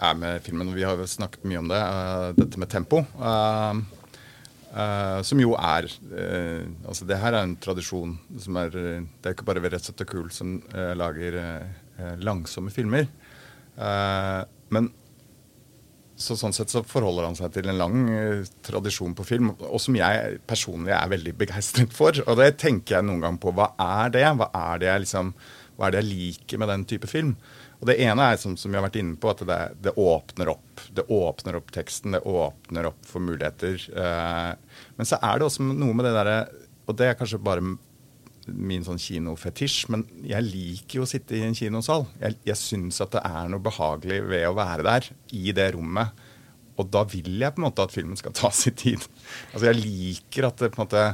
er 0.00 0.16
med 0.16 0.40
filmen, 0.46 0.70
og 0.70 0.78
vi 0.78 0.86
har 0.88 0.96
jo 0.96 1.08
snakket 1.08 1.44
mye 1.44 1.60
om 1.60 1.68
det, 1.68 1.82
uh, 1.84 2.30
dette 2.38 2.60
med 2.60 2.72
tempo. 2.72 3.02
Uh, 3.20 3.84
eh, 4.72 5.20
som 5.28 5.40
jo 5.42 5.54
er 5.58 5.88
uh, 5.90 6.64
Altså, 6.88 7.06
det 7.08 7.20
her 7.20 7.36
er 7.36 7.44
en 7.44 7.56
tradisjon 7.60 8.16
som 8.40 8.58
er 8.60 8.74
eh, 8.80 9.04
Det 9.20 9.30
er 9.30 9.36
ikke 9.36 9.46
bare 9.46 9.62
Ved 9.64 9.76
Rett 9.76 9.92
og 9.92 10.08
Kul 10.10 10.30
som 10.34 10.56
uh, 10.74 10.92
lager 10.98 11.38
eh, 11.40 11.68
eh, 11.98 12.16
langsomme 12.24 12.72
filmer. 12.74 13.06
Eh, 13.78 14.42
men 14.74 14.92
så 16.14 16.36
sånn 16.38 16.54
sett 16.54 16.70
så 16.70 16.84
forholder 16.86 17.26
han 17.26 17.36
seg 17.38 17.50
til 17.56 17.68
en 17.68 17.80
lang 17.80 17.98
eh, 18.14 18.46
tradisjon 18.64 19.16
på 19.18 19.26
film, 19.26 19.50
og 19.56 19.80
som 19.82 19.96
jeg 19.98 20.38
personlig 20.46 20.94
er 20.94 21.10
veldig 21.10 21.34
begeistret 21.40 21.94
for. 21.94 22.16
Og 22.28 22.38
det 22.40 22.54
tenker 22.62 22.98
jeg 22.98 23.08
noen 23.08 23.24
gang 23.26 23.42
på. 23.42 23.54
Hva 23.56 23.72
er 23.82 24.14
det? 24.14 24.26
Hva 24.38 24.50
er 24.54 24.82
det 24.82 24.90
jeg 24.92 25.06
liksom 25.06 25.34
hva 25.74 25.88
er 25.88 25.94
det 25.94 26.02
jeg 26.04 26.10
liker 26.10 26.60
med 26.62 26.70
den 26.70 26.84
type 26.86 27.08
film? 27.10 27.34
Og 27.80 27.88
Det 27.90 27.96
ene 28.00 28.28
er 28.30 28.38
som, 28.40 28.54
som 28.56 28.70
vi 28.70 28.78
har 28.78 28.84
vært 28.86 29.00
inne 29.00 29.18
på, 29.20 29.32
at 29.32 29.42
det, 29.44 29.58
det 29.84 29.92
åpner 30.00 30.52
opp. 30.54 30.84
Det 30.94 31.04
åpner 31.12 31.58
opp 31.58 31.72
teksten, 31.74 32.14
det 32.14 32.22
åpner 32.24 32.88
opp 32.88 33.08
for 33.08 33.24
muligheter. 33.24 33.80
Eh, 33.90 34.84
men 34.96 35.08
så 35.08 35.18
er 35.18 35.40
det 35.40 35.48
også 35.48 35.66
noe 35.66 35.96
med 35.96 36.06
det 36.06 36.14
derre 36.14 36.38
Og 36.86 36.96
det 36.96 37.10
er 37.10 37.18
kanskje 37.18 37.42
bare 37.42 37.64
min 38.48 38.84
sånn 38.86 39.00
kinofetisj, 39.00 39.86
men 39.92 40.04
jeg 40.26 40.46
liker 40.46 41.00
jo 41.00 41.06
å 41.06 41.10
sitte 41.10 41.36
i 41.38 41.44
en 41.46 41.56
kinosal. 41.56 42.06
Jeg, 42.20 42.38
jeg 42.48 42.60
syns 42.60 43.00
at 43.04 43.14
det 43.16 43.22
er 43.24 43.50
noe 43.52 43.62
behagelig 43.64 44.20
ved 44.28 44.46
å 44.48 44.56
være 44.58 44.86
der, 44.86 45.08
i 45.32 45.52
det 45.56 45.70
rommet. 45.76 46.24
Og 46.80 46.88
da 46.90 47.04
vil 47.06 47.38
jeg 47.38 47.54
på 47.54 47.62
en 47.62 47.68
måte 47.68 47.84
at 47.86 47.94
filmen 47.94 48.18
skal 48.18 48.34
ta 48.34 48.50
sin 48.54 48.74
tid. 48.74 49.04
Altså 49.52 49.68
Jeg 49.70 49.80
liker 49.84 50.48
at 50.48 50.58
det 50.64 50.72
på 50.74 50.80
en 50.80 50.86
måte 50.86 51.04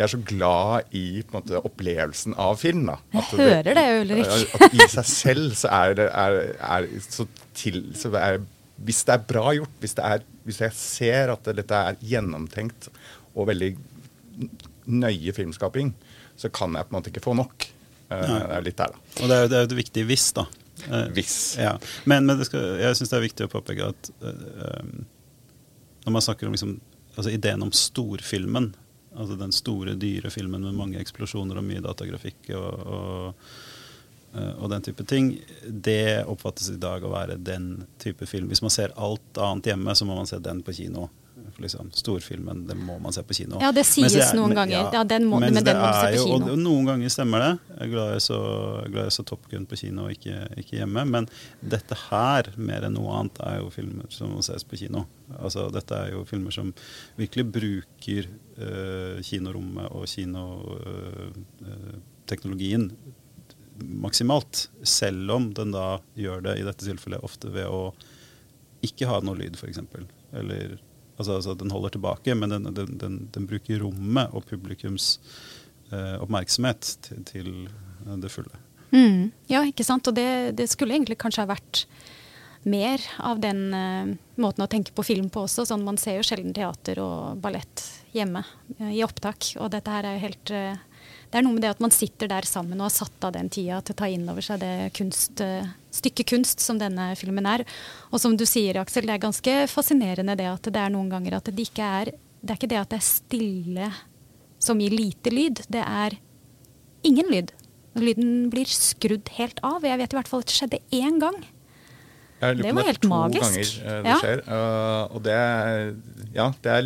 jeg 0.00 0.06
er 0.06 0.12
så 0.14 0.20
glad 0.24 0.94
i 0.96 1.20
på 1.28 1.34
en 1.34 1.42
måte, 1.42 1.58
opplevelsen 1.68 2.32
av 2.40 2.54
film. 2.56 2.86
da. 2.88 2.94
Jeg 3.12 3.20
At 3.20 3.32
hører 3.36 3.76
det, 3.76 3.82
Ulrik. 4.00 4.30
At 4.56 4.72
i 4.72 4.86
seg 4.88 5.08
selv 5.10 5.58
så 5.60 5.68
er 5.76 5.96
det 5.98 6.06
er, 6.08 6.36
er 6.56 6.86
så 7.04 7.26
til, 7.52 7.82
så 7.92 8.08
er, 8.16 8.38
Hvis 8.80 9.02
det 9.04 9.12
er 9.18 9.26
bra 9.28 9.52
gjort, 9.52 9.74
hvis, 9.82 9.92
det 9.98 10.06
er, 10.08 10.24
hvis 10.48 10.62
jeg 10.64 10.72
ser 10.78 11.34
at 11.34 11.44
det, 11.44 11.58
dette 11.60 11.82
er 11.90 12.00
gjennomtenkt 12.00 12.88
og 13.34 13.50
veldig 13.50 13.74
nøye 14.88 15.34
filmskaping, 15.36 15.92
så 16.40 16.50
kan 16.52 16.74
jeg 16.76 16.88
på 16.88 16.94
en 16.94 16.98
måte 16.98 17.12
ikke 17.12 17.22
få 17.24 17.36
nok. 17.38 17.68
Eh, 18.10 18.26
det 18.26 18.56
er 18.58 18.66
litt 18.66 18.80
der, 18.80 18.96
da. 18.96 19.06
Og 19.20 19.30
det 19.30 19.36
er 19.36 19.44
jo 19.44 19.52
det 19.52 19.58
er 19.58 19.64
jo 19.64 19.70
et 19.70 19.78
viktig 19.84 20.06
hvis, 20.10 20.26
da. 20.40 20.46
Eh, 20.88 21.08
Hvis. 21.14 21.38
Ja. 21.60 21.74
Men, 22.08 22.24
men 22.24 22.40
det 22.40 22.48
skal, 22.48 22.78
jeg 22.80 22.96
syns 22.96 23.12
det 23.12 23.18
er 23.18 23.26
viktig 23.28 23.46
å 23.48 23.52
påpeke 23.52 23.90
at 23.92 24.12
eh, 24.24 24.94
når 26.06 26.14
man 26.16 26.24
snakker 26.24 26.48
om 26.48 26.54
liksom, 26.56 26.78
altså 27.16 27.34
ideen 27.34 27.66
om 27.66 27.74
storfilmen, 27.76 28.72
Altså 29.10 29.34
den 29.34 29.50
store, 29.50 29.96
dyre 29.98 30.30
filmen 30.30 30.62
med 30.62 30.76
mange 30.78 31.00
eksplosjoner 31.02 31.58
og 31.58 31.64
mye 31.66 31.80
datagrafikk 31.82 32.52
og, 32.54 32.82
og, 32.94 33.48
og 34.38 34.68
den 34.70 34.84
type 34.86 35.02
ting. 35.10 35.32
Det 35.66 36.22
oppfattes 36.30 36.68
i 36.70 36.78
dag 36.78 37.02
å 37.02 37.10
være 37.10 37.34
den 37.42 37.88
type 37.98 38.28
film. 38.30 38.46
Hvis 38.52 38.62
man 38.62 38.70
ser 38.70 38.94
alt 38.94 39.40
annet 39.42 39.72
hjemme, 39.72 39.96
så 39.98 40.06
må 40.06 40.14
man 40.14 40.30
se 40.30 40.38
den 40.38 40.62
på 40.62 40.76
kino. 40.78 41.08
Liksom, 41.60 41.90
storfilmen, 41.92 42.62
den 42.68 42.78
må 42.86 42.94
man 43.02 43.12
se 43.12 43.22
på 43.26 43.34
kino. 43.36 43.58
Ja, 43.60 43.68
det 43.76 43.82
sies 43.84 44.14
Mens 44.16 44.30
noen 44.34 44.54
ganger. 44.56 44.88
Ja, 44.94 45.02
den 45.04 45.24
må- 45.28 45.40
men 45.42 45.52
den 45.54 45.64
det 45.64 45.74
må 45.76 45.86
du 45.86 45.92
se 45.92 45.96
er 46.06 46.12
på 46.12 46.16
jo- 46.16 46.24
kino. 46.38 46.52
Og, 46.52 46.58
noen 46.58 46.84
ganger 46.88 47.08
stemmer 47.12 47.38
det. 47.44 47.52
Jeg 47.68 47.80
er 47.86 47.90
glad 47.92 48.08
jeg 48.14 48.20
så, 48.26 48.38
er 48.84 48.88
glad 48.94 49.04
jeg 49.04 49.12
så 49.18 49.24
Top 49.28 49.42
Gun 49.50 49.66
på 49.66 49.76
kino 49.76 50.02
og 50.06 50.10
ikke, 50.16 50.36
ikke 50.62 50.76
hjemme. 50.80 51.02
Men 51.10 51.28
dette 51.62 51.94
her, 52.08 52.42
mer 52.56 52.80
enn 52.88 52.94
noe 52.96 53.12
annet, 53.18 53.38
er 53.44 53.58
jo 53.60 53.68
filmer 53.70 54.04
som 54.08 54.28
må 54.34 54.40
ses 54.42 54.64
på 54.64 54.76
kino. 54.80 55.04
Altså, 55.38 55.68
dette 55.72 55.92
er 55.92 56.10
jo 56.12 56.24
filmer 56.24 56.50
som 56.52 56.72
virkelig 57.18 57.52
bruker 57.52 58.26
øh, 58.60 59.20
kinorommet 59.22 59.86
og 59.92 60.06
kinoteknologien 60.06 62.90
maksimalt. 63.80 64.66
Selv 64.84 65.30
om 65.32 65.50
den 65.56 65.72
da 65.72 65.98
gjør 66.18 66.42
det 66.44 66.58
i 66.60 66.64
dette 66.66 66.84
tilfellet 66.84 67.22
ofte 67.24 67.48
ved 67.52 67.66
å 67.66 67.92
ikke 68.84 69.06
ha 69.10 69.18
noe 69.24 69.36
lyd, 69.36 69.56
f.eks. 69.60 69.78
Eller 70.36 70.76
altså, 71.20 71.38
altså 71.38 71.54
den 71.60 71.72
holder 71.74 71.94
tilbake, 71.96 72.34
men 72.34 72.54
den, 72.56 72.70
den, 72.74 72.96
den, 73.00 73.20
den 73.34 73.48
bruker 73.50 73.84
rommet 73.84 74.32
og 74.34 74.48
publikums 74.48 75.12
eh, 75.92 76.16
oppmerksomhet 76.20 76.96
til, 77.06 77.22
til 77.28 77.52
det 78.20 78.32
fulle. 78.32 78.62
Mm, 78.90 79.30
ja, 79.50 79.62
ikke 79.68 79.86
sant. 79.86 80.08
Og 80.10 80.16
det, 80.16 80.56
det 80.58 80.70
skulle 80.72 80.96
egentlig 80.96 81.20
kanskje 81.20 81.44
ha 81.44 81.52
vært 81.52 81.84
mer 82.68 83.00
av 83.24 83.40
den 83.40 83.74
eh, 83.74 84.12
måten 84.40 84.64
å 84.64 84.68
tenke 84.70 84.92
på 84.92 85.04
film 85.06 85.30
på 85.32 85.44
også. 85.46 85.64
Sånn, 85.68 85.84
man 85.86 85.98
ser 86.00 86.18
jo 86.18 86.26
sjelden 86.26 86.54
teater 86.56 87.00
og 87.02 87.40
ballett 87.40 87.84
hjemme 88.12 88.42
eh, 88.78 88.96
i 88.98 89.04
opptak. 89.06 89.54
Og 89.60 89.70
dette 89.72 89.94
her 89.94 90.08
er 90.08 90.18
jo 90.18 90.24
helt 90.26 90.54
eh, 90.54 90.86
Det 91.30 91.38
er 91.38 91.46
noe 91.46 91.56
med 91.56 91.64
det 91.64 91.72
at 91.72 91.82
man 91.82 91.94
sitter 91.94 92.28
der 92.28 92.48
sammen 92.48 92.80
og 92.80 92.88
har 92.88 92.96
satt 92.96 93.28
av 93.28 93.36
den 93.36 93.48
tida 93.48 93.80
til 93.80 93.94
å 93.94 94.00
ta 94.02 94.10
inn 94.10 94.28
over 94.28 94.44
seg 94.44 94.60
det 94.64 94.90
kunst, 94.96 95.40
eh, 95.90 95.96
stykket 95.96 96.26
kunst 96.30 96.60
som 96.62 96.78
denne 96.78 97.10
filmen 97.18 97.46
er. 97.46 97.64
Og 98.12 98.20
som 98.22 98.36
du 98.38 98.44
sier, 98.46 98.78
Aksel, 98.80 99.06
det 99.06 99.16
er 99.18 99.24
ganske 99.26 99.56
fascinerende 99.68 100.36
det 100.38 100.46
at 100.46 100.62
det 100.70 100.76
er 100.80 100.90
noen 100.94 101.10
ganger 101.10 101.36
at 101.40 101.50
det 101.50 101.66
ikke 101.68 101.82
er 102.02 102.12
Det 102.40 102.50
er 102.54 102.56
ikke 102.56 102.68
det 102.72 102.78
at 102.80 102.88
det 102.94 102.96
er 102.96 103.04
stille 103.04 103.92
som 104.60 104.78
gir 104.80 104.90
lite 104.90 105.30
lyd. 105.32 105.60
Det 105.68 105.82
er 105.84 106.14
ingen 107.04 107.26
lyd. 107.28 107.50
Lyden 108.00 108.48
blir 108.52 108.64
skrudd 108.70 109.28
helt 109.36 109.58
av. 109.66 109.82
Jeg 109.84 109.98
vet 109.98 110.12
i 110.14 110.16
hvert 110.16 110.28
fall 110.30 110.40
at 110.40 110.46
det 110.46 110.54
skjedde 110.56 110.78
én 110.94 111.18
gang. 111.20 111.36
Det 112.40 112.72
var 112.72 112.86
helt 112.88 113.02
to 113.02 113.08
magisk. 113.10 113.42
ganger 113.44 113.64
det 113.66 114.04
det 114.04 114.08
Ja. 114.08 114.18
skjer. 114.22 114.38
eh, 114.48 115.14
og 115.14 115.22
det 115.22 115.34
ja, 116.32 116.46
det 116.62 116.70
er 116.72 116.82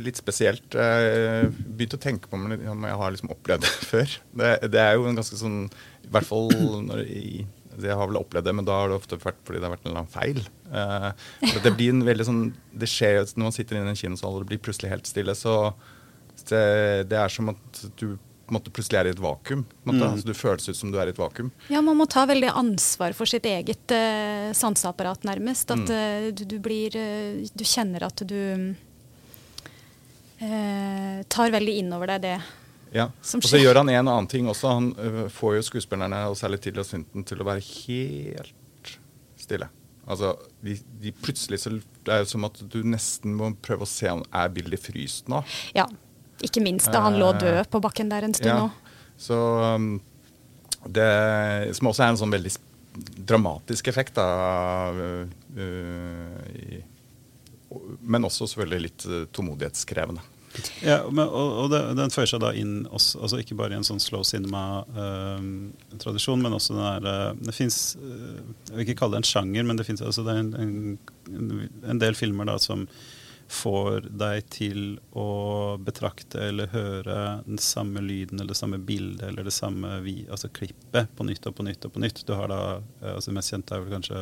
litt 0.00 0.16
spesielt. 0.16 0.64
Jeg 0.72 1.50
begynte 1.52 1.98
å 1.98 2.00
tenke 2.00 2.28
på 2.30 2.38
om 2.38 2.48
jeg 2.88 2.96
har 2.96 3.10
liksom 3.12 3.30
opplevd 3.34 3.60
det 3.66 3.72
før. 3.92 4.14
Det, 4.32 4.70
det 4.72 4.80
er 4.80 4.94
jo 4.96 5.04
en 5.10 5.16
ganske 5.18 5.36
sånn 5.36 5.58
I 5.68 6.08
hvert 6.14 6.24
fall 6.30 6.48
når 6.88 7.02
jeg, 7.04 7.44
jeg 7.82 7.96
har 7.98 8.06
vel 8.10 8.20
opplevd 8.20 8.44
det, 8.46 8.54
men 8.54 8.64
da 8.68 8.72
har 8.82 8.88
det 8.92 8.96
ofte 9.00 9.18
vært 9.18 9.40
fordi 9.44 9.58
det 9.60 9.66
har 9.68 9.74
vært 9.74 9.84
en 9.86 9.90
eller 9.90 10.04
annen 10.04 10.14
feil. 10.14 10.40
Eh, 10.74 11.58
det 11.64 11.72
blir 11.76 11.90
en 11.94 12.04
veldig 12.06 12.24
sånn 12.26 12.44
Det 12.74 12.88
skjer 12.90 13.18
jo 13.18 13.24
når 13.36 13.44
man 13.48 13.52
sitter 13.56 13.76
inne 13.78 13.90
i 13.92 13.94
en 13.96 14.00
kinosal 14.00 14.34
og 14.38 14.44
det 14.44 14.52
blir 14.54 14.62
plutselig 14.64 14.90
helt 14.94 15.06
stille, 15.10 15.34
så 15.34 15.72
det, 16.48 17.08
det 17.10 17.18
er 17.18 17.28
som 17.32 17.48
at 17.52 17.84
du 18.00 18.16
på 18.44 18.52
måte 18.52 18.68
plutselig 18.76 18.98
er 19.00 19.06
i 19.08 19.12
et 19.14 19.20
vakuum. 19.24 19.62
På. 19.86 19.92
Mm. 19.94 20.02
Altså, 20.04 20.26
du 20.28 20.34
føles 20.36 20.66
ut 20.68 20.76
som 20.76 20.90
du 20.92 20.98
er 21.00 21.08
i 21.08 21.12
et 21.14 21.18
vakuum. 21.18 21.46
Ja, 21.72 21.80
man 21.80 21.96
må 21.96 22.04
ta 22.12 22.26
veldig 22.28 22.50
ansvar 22.52 23.14
for 23.16 23.24
sitt 23.30 23.46
eget 23.48 23.94
uh, 23.96 24.50
sanseapparat, 24.52 25.24
nærmest. 25.24 25.70
At 25.72 25.88
Mm. 25.88 25.94
eh, 25.96 26.26
du, 26.36 26.44
du 26.44 26.58
blir 26.60 26.92
eh, 26.94 27.46
Du 27.56 27.64
kjenner 27.64 28.04
at 28.04 28.20
du 28.28 28.74
eh, 30.40 31.22
tar 31.28 31.50
veldig 31.54 31.78
inn 31.80 31.92
over 31.96 32.12
deg 32.14 32.20
det. 32.26 32.36
Ja. 32.94 33.08
Og 33.10 33.46
så 33.48 33.58
gjør 33.58 33.80
han 33.82 33.90
en 33.90 34.06
annen 34.08 34.28
ting 34.30 34.46
også. 34.50 34.70
Han 34.76 34.92
ø, 34.94 35.24
får 35.32 35.56
jo 35.58 35.64
skuespillerne, 35.66 36.20
og 36.30 36.36
særlig 36.38 36.60
Tilly 36.62 36.82
og 36.84 36.86
Synten, 36.86 37.24
til 37.26 37.42
å 37.42 37.46
være 37.48 37.64
helt 37.64 38.92
stille. 39.40 39.68
Altså, 40.04 40.34
de, 40.60 40.76
de 41.00 41.12
plutselig 41.16 41.62
så 41.62 41.70
Det 42.04 42.12
er 42.12 42.20
jo 42.20 42.28
som 42.28 42.44
at 42.44 42.58
du 42.70 42.82
nesten 42.84 43.32
må 43.38 43.48
prøve 43.64 43.86
å 43.86 43.88
se 43.88 44.10
om 44.12 44.20
er 44.36 44.50
bildet 44.52 44.82
fryst 44.84 45.30
nå. 45.32 45.40
Ja. 45.76 45.86
Ikke 46.44 46.60
minst 46.60 46.90
da 46.92 47.00
han 47.06 47.16
lå 47.16 47.30
død 47.40 47.70
på 47.72 47.80
bakken 47.80 48.10
der 48.12 48.26
en 48.26 48.34
stund 48.36 48.52
Ja. 48.52 48.58
nå. 48.66 48.96
Så 49.16 49.36
um, 49.78 50.00
det 50.90 51.74
Som 51.78 51.88
også 51.88 52.02
er 52.04 52.12
en 52.12 52.18
sånn 52.20 52.34
veldig 52.34 52.52
dramatisk 53.26 53.88
effekt, 53.90 54.18
da. 54.18 54.26
Uh, 54.94 55.24
uh, 55.56 56.42
i, 56.54 56.82
men 58.06 58.26
også 58.28 58.46
selvfølgelig 58.46 58.84
litt 58.84 59.04
ø, 59.08 59.24
tålmodighetskrevende. 59.34 60.22
Ja, 60.84 60.98
men, 61.10 61.26
og, 61.26 61.52
og 61.64 61.70
det, 61.72 61.80
Den 61.98 62.10
føyer 62.14 62.28
seg 62.30 62.40
da 62.44 62.50
inn 62.56 62.86
også, 62.86 63.20
altså 63.24 63.36
ikke 63.42 63.56
bare 63.58 63.72
i 63.74 63.78
en 63.78 63.86
sånn 63.86 64.02
slow 64.02 64.22
cinema-tradisjon, 64.26 66.42
men 66.44 66.56
også 66.56 66.70
den 66.76 66.84
der, 66.84 67.02
eh, 67.10 67.32
Det 67.48 67.54
fins 67.56 67.76
Jeg 67.98 68.74
vil 68.76 68.84
ikke 68.86 69.00
kalle 69.02 69.14
det 69.16 69.22
en 69.24 69.32
sjanger, 69.32 69.62
men 69.66 69.76
det 69.80 69.88
fins 69.88 70.02
altså, 70.04 70.22
det 70.26 70.34
en, 70.38 70.50
en, 70.60 70.70
en 71.90 72.02
del 72.02 72.14
filmer 72.18 72.44
da 72.50 72.56
som 72.62 72.80
får 73.54 73.96
deg 74.16 74.36
til 74.50 74.80
å 75.20 75.30
betrakte 75.84 76.38
eller 76.48 76.66
høre 76.72 77.18
den 77.44 77.58
samme 77.60 78.00
lyden 78.02 78.40
eller 78.40 78.52
det 78.54 78.62
samme 78.62 78.78
bildet 78.80 79.28
eller 79.28 79.42
det 79.44 79.54
samme 79.54 80.00
vi, 80.02 80.26
altså 80.32 80.48
klippet 80.48 81.06
på 81.14 81.22
nytt 81.28 81.46
og 81.50 81.54
på 81.58 81.62
nytt 81.66 81.84
og 81.84 81.92
på 81.94 82.00
nytt. 82.02 82.26
Du 82.26 82.32
har 82.38 82.48
da, 82.50 82.60
eh, 83.02 83.14
altså 83.14 83.28
Det 83.30 83.38
mest 83.38 83.52
kjente 83.52 83.72
er 83.74 83.80
vel 83.84 83.94
kanskje 83.98 84.18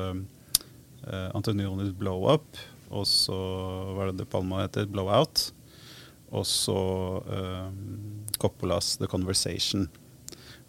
Antonionis 1.35 1.93
'Blow 1.99 2.21
Up', 2.31 2.57
og 2.95 3.03
så 3.11 3.35
hva 3.35 4.01
er 4.05 4.09
det 4.13 4.21
De 4.21 4.27
Palma 4.31 4.57
heter, 4.63 4.87
'Blowout'. 4.87 5.51
Og 6.33 6.47
så 6.49 6.79
um, 7.23 8.23
Coppolas 8.41 8.97
'The 8.97 9.11
Conversation'. 9.11 9.89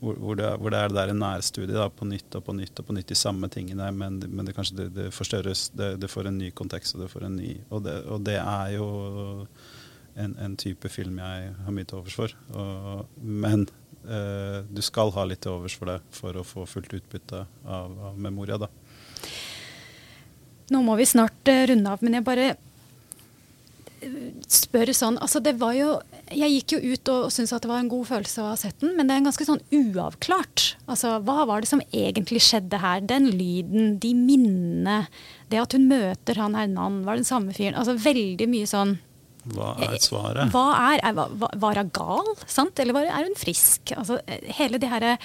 Hvor, 0.03 0.17
hvor, 0.19 0.35
det, 0.35 0.47
hvor 0.59 0.73
det 0.73 0.79
er 0.79 0.89
det 0.91 0.97
der 0.97 1.13
nærstudiet 1.15 1.77
da, 1.79 1.85
på 1.87 2.03
nytt 2.05 2.35
og 2.35 2.43
på 2.43 2.53
nytt 2.57 2.79
og 2.81 2.87
på 2.89 2.95
nytt 2.97 3.07
de 3.07 3.15
samme 3.15 3.47
tingene, 3.47 3.85
men, 3.95 4.17
men 4.27 4.45
det 4.45 4.55
kanskje 4.57 4.75
det, 4.81 4.87
det 4.97 5.05
forstørres. 5.15 5.69
Det, 5.71 5.93
det 6.01 6.09
får 6.11 6.27
en 6.27 6.41
ny 6.41 6.49
kontekst, 6.51 6.97
og 6.97 7.05
det 7.05 7.11
får 7.13 7.29
en 7.29 7.37
ny 7.39 7.53
Og 7.69 7.85
det, 7.85 7.95
og 8.11 8.27
er 8.27 8.73
jo 8.75 8.89
en, 10.19 10.35
en 10.35 10.57
type 10.59 10.89
film 10.91 11.21
jeg 11.23 11.53
har 11.65 11.75
mye 11.75 11.87
til 11.87 12.01
overs 12.01 12.17
for. 12.19 12.35
Og, 12.51 13.07
men 13.23 13.63
eh, 14.03 14.59
du 14.67 14.81
skal 14.83 15.13
ha 15.15 15.25
litt 15.29 15.43
til 15.45 15.55
overs 15.55 15.77
for 15.79 15.93
det 15.93 15.99
for 16.11 16.35
å 16.35 16.45
få 16.47 16.67
fullt 16.69 16.99
utbytte 16.99 17.45
av, 17.63 17.95
av 18.11 18.19
Memoria, 18.19 18.59
da. 18.59 18.69
Nå 20.73 20.83
må 20.85 20.95
vi 20.99 21.07
snart 21.07 21.47
eh, 21.51 21.65
runde 21.71 21.95
av, 21.95 22.03
men 22.03 22.19
jeg 22.19 22.27
bare 22.27 22.51
eh, 24.03 24.33
spør 24.51 24.91
sånn 24.95 25.17
Altså, 25.23 25.41
det 25.43 25.55
var 25.61 25.73
jo 25.77 25.89
Jeg 26.31 26.51
gikk 26.57 26.75
jo 26.75 26.93
ut 26.93 27.11
og 27.13 27.29
syntes 27.33 27.53
at 27.55 27.65
det 27.65 27.71
var 27.71 27.81
en 27.83 27.91
god 27.91 28.07
følelse 28.09 28.43
å 28.43 28.49
ha 28.51 28.57
sett 28.59 28.77
den, 28.83 28.95
men 28.97 29.09
det 29.09 29.15
er 29.15 29.25
ganske 29.25 29.47
sånn 29.47 29.63
uavklart. 29.73 30.65
Altså, 30.87 31.15
hva 31.25 31.47
var 31.49 31.63
det 31.63 31.71
som 31.71 31.81
egentlig 31.91 32.43
skjedde 32.45 32.81
her? 32.83 33.01
Den 33.07 33.29
lyden, 33.31 33.97
de 34.03 34.13
minnene, 34.17 34.99
det 35.51 35.61
at 35.61 35.75
hun 35.77 35.87
møter 35.91 36.39
han 36.41 36.57
Hernan, 36.57 37.01
var 37.07 37.19
den 37.19 37.27
samme 37.27 37.55
fyren 37.55 37.77
Altså 37.79 37.97
veldig 38.01 38.47
mye 38.51 38.69
sånn 38.69 38.97
Hva 39.53 39.73
er 39.87 39.97
svaret? 40.03 40.53
Hva 40.53 40.67
er, 40.93 41.01
er 41.03 41.17
var, 41.17 41.57
var 41.59 41.81
hun 41.81 41.91
gal, 41.95 42.31
sant? 42.47 42.79
Eller 42.79 42.95
var, 42.95 43.09
er 43.09 43.27
hun 43.27 43.37
frisk? 43.39 43.95
Altså, 43.97 44.21
hele 44.59 44.81
det 44.81 44.91
herre 44.91 45.17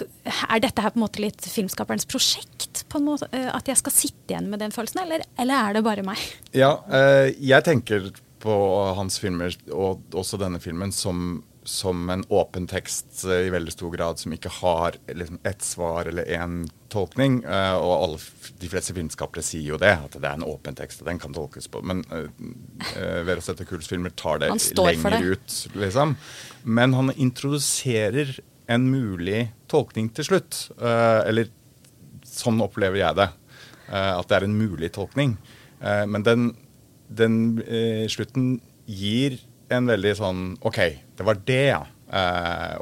Er 0.00 0.62
dette 0.62 0.82
her 0.82 0.92
på 0.94 1.00
en 1.00 1.04
måte 1.04 1.22
litt 1.22 1.44
filmskaperens 1.44 2.08
prosjekt? 2.08 2.84
På 2.92 3.00
en 3.00 3.08
måte, 3.10 3.28
eh, 3.36 3.48
at 3.52 3.68
jeg 3.68 3.80
skal 3.80 3.94
sitte 3.94 4.34
igjen 4.34 4.50
med 4.52 4.62
den 4.64 4.74
følelsen, 4.74 5.02
eller, 5.04 5.24
eller 5.40 5.68
er 5.68 5.78
det 5.78 5.86
bare 5.86 6.06
meg? 6.06 6.20
Ja, 6.62 6.76
eh, 6.92 7.32
jeg 7.40 7.64
tenker 7.66 8.12
på 8.42 8.54
hans 8.98 9.20
filmer, 9.22 9.54
og 9.70 10.02
også 10.18 10.38
denne 10.40 10.58
filmen, 10.62 10.92
som, 10.92 11.42
som 11.68 12.08
en 12.10 12.24
åpen 12.32 12.66
tekst 12.70 13.22
eh, 13.28 13.46
i 13.46 13.52
veldig 13.54 13.74
stor 13.74 13.92
grad, 13.94 14.20
som 14.20 14.34
ikke 14.34 14.50
har 14.60 14.98
liksom, 15.06 15.38
ett 15.48 15.62
svar 15.62 16.10
eller 16.10 16.26
én 16.26 16.64
tolkning. 16.92 17.40
Eh, 17.44 17.74
og 17.78 17.92
alle, 17.94 18.20
de 18.60 18.70
fleste 18.72 18.96
filmskapere 18.96 19.44
sier 19.46 19.74
jo 19.74 19.80
det, 19.80 19.94
at 19.94 20.18
det 20.18 20.26
er 20.26 20.40
en 20.40 20.48
åpen 20.48 20.76
tekst, 20.78 21.02
og 21.02 21.10
den 21.10 21.22
kan 21.22 21.36
tolkes 21.36 21.70
på. 21.72 21.84
Men 21.86 22.02
uh, 22.10 22.26
Vera 23.26 23.42
Sette 23.44 23.66
Kuls 23.68 23.90
filmer 23.90 24.14
tar 24.18 24.42
det 24.42 24.50
lenger 24.78 25.16
det. 25.16 25.22
ut, 25.36 25.58
liksom. 25.78 26.16
Men 26.62 26.98
han 26.98 27.14
introduserer 27.14 28.34
en 28.66 28.90
mulig 28.90 29.46
tolkning 29.68 30.10
til 30.14 30.24
slutt. 30.24 30.70
eh, 30.80 31.28
eller 31.28 31.48
sånn 32.26 32.60
opplever 32.64 33.00
jeg 33.02 33.18
det. 33.18 33.30
eh, 33.92 34.12
at 34.18 34.28
det 34.28 34.36
er 34.38 34.44
en 34.48 34.56
mulig 34.56 34.92
tolkning. 34.94 35.36
Eh, 35.82 36.04
men 36.06 36.22
den, 36.22 36.52
den 37.08 37.62
eh, 37.66 38.06
slutten 38.08 38.60
gir 38.86 39.38
en 39.72 39.86
veldig 39.88 40.14
sånn 40.16 40.40
OK, 40.60 40.78
det 41.16 41.24
var 41.26 41.40
det, 41.48 41.64
ja. 41.72 41.82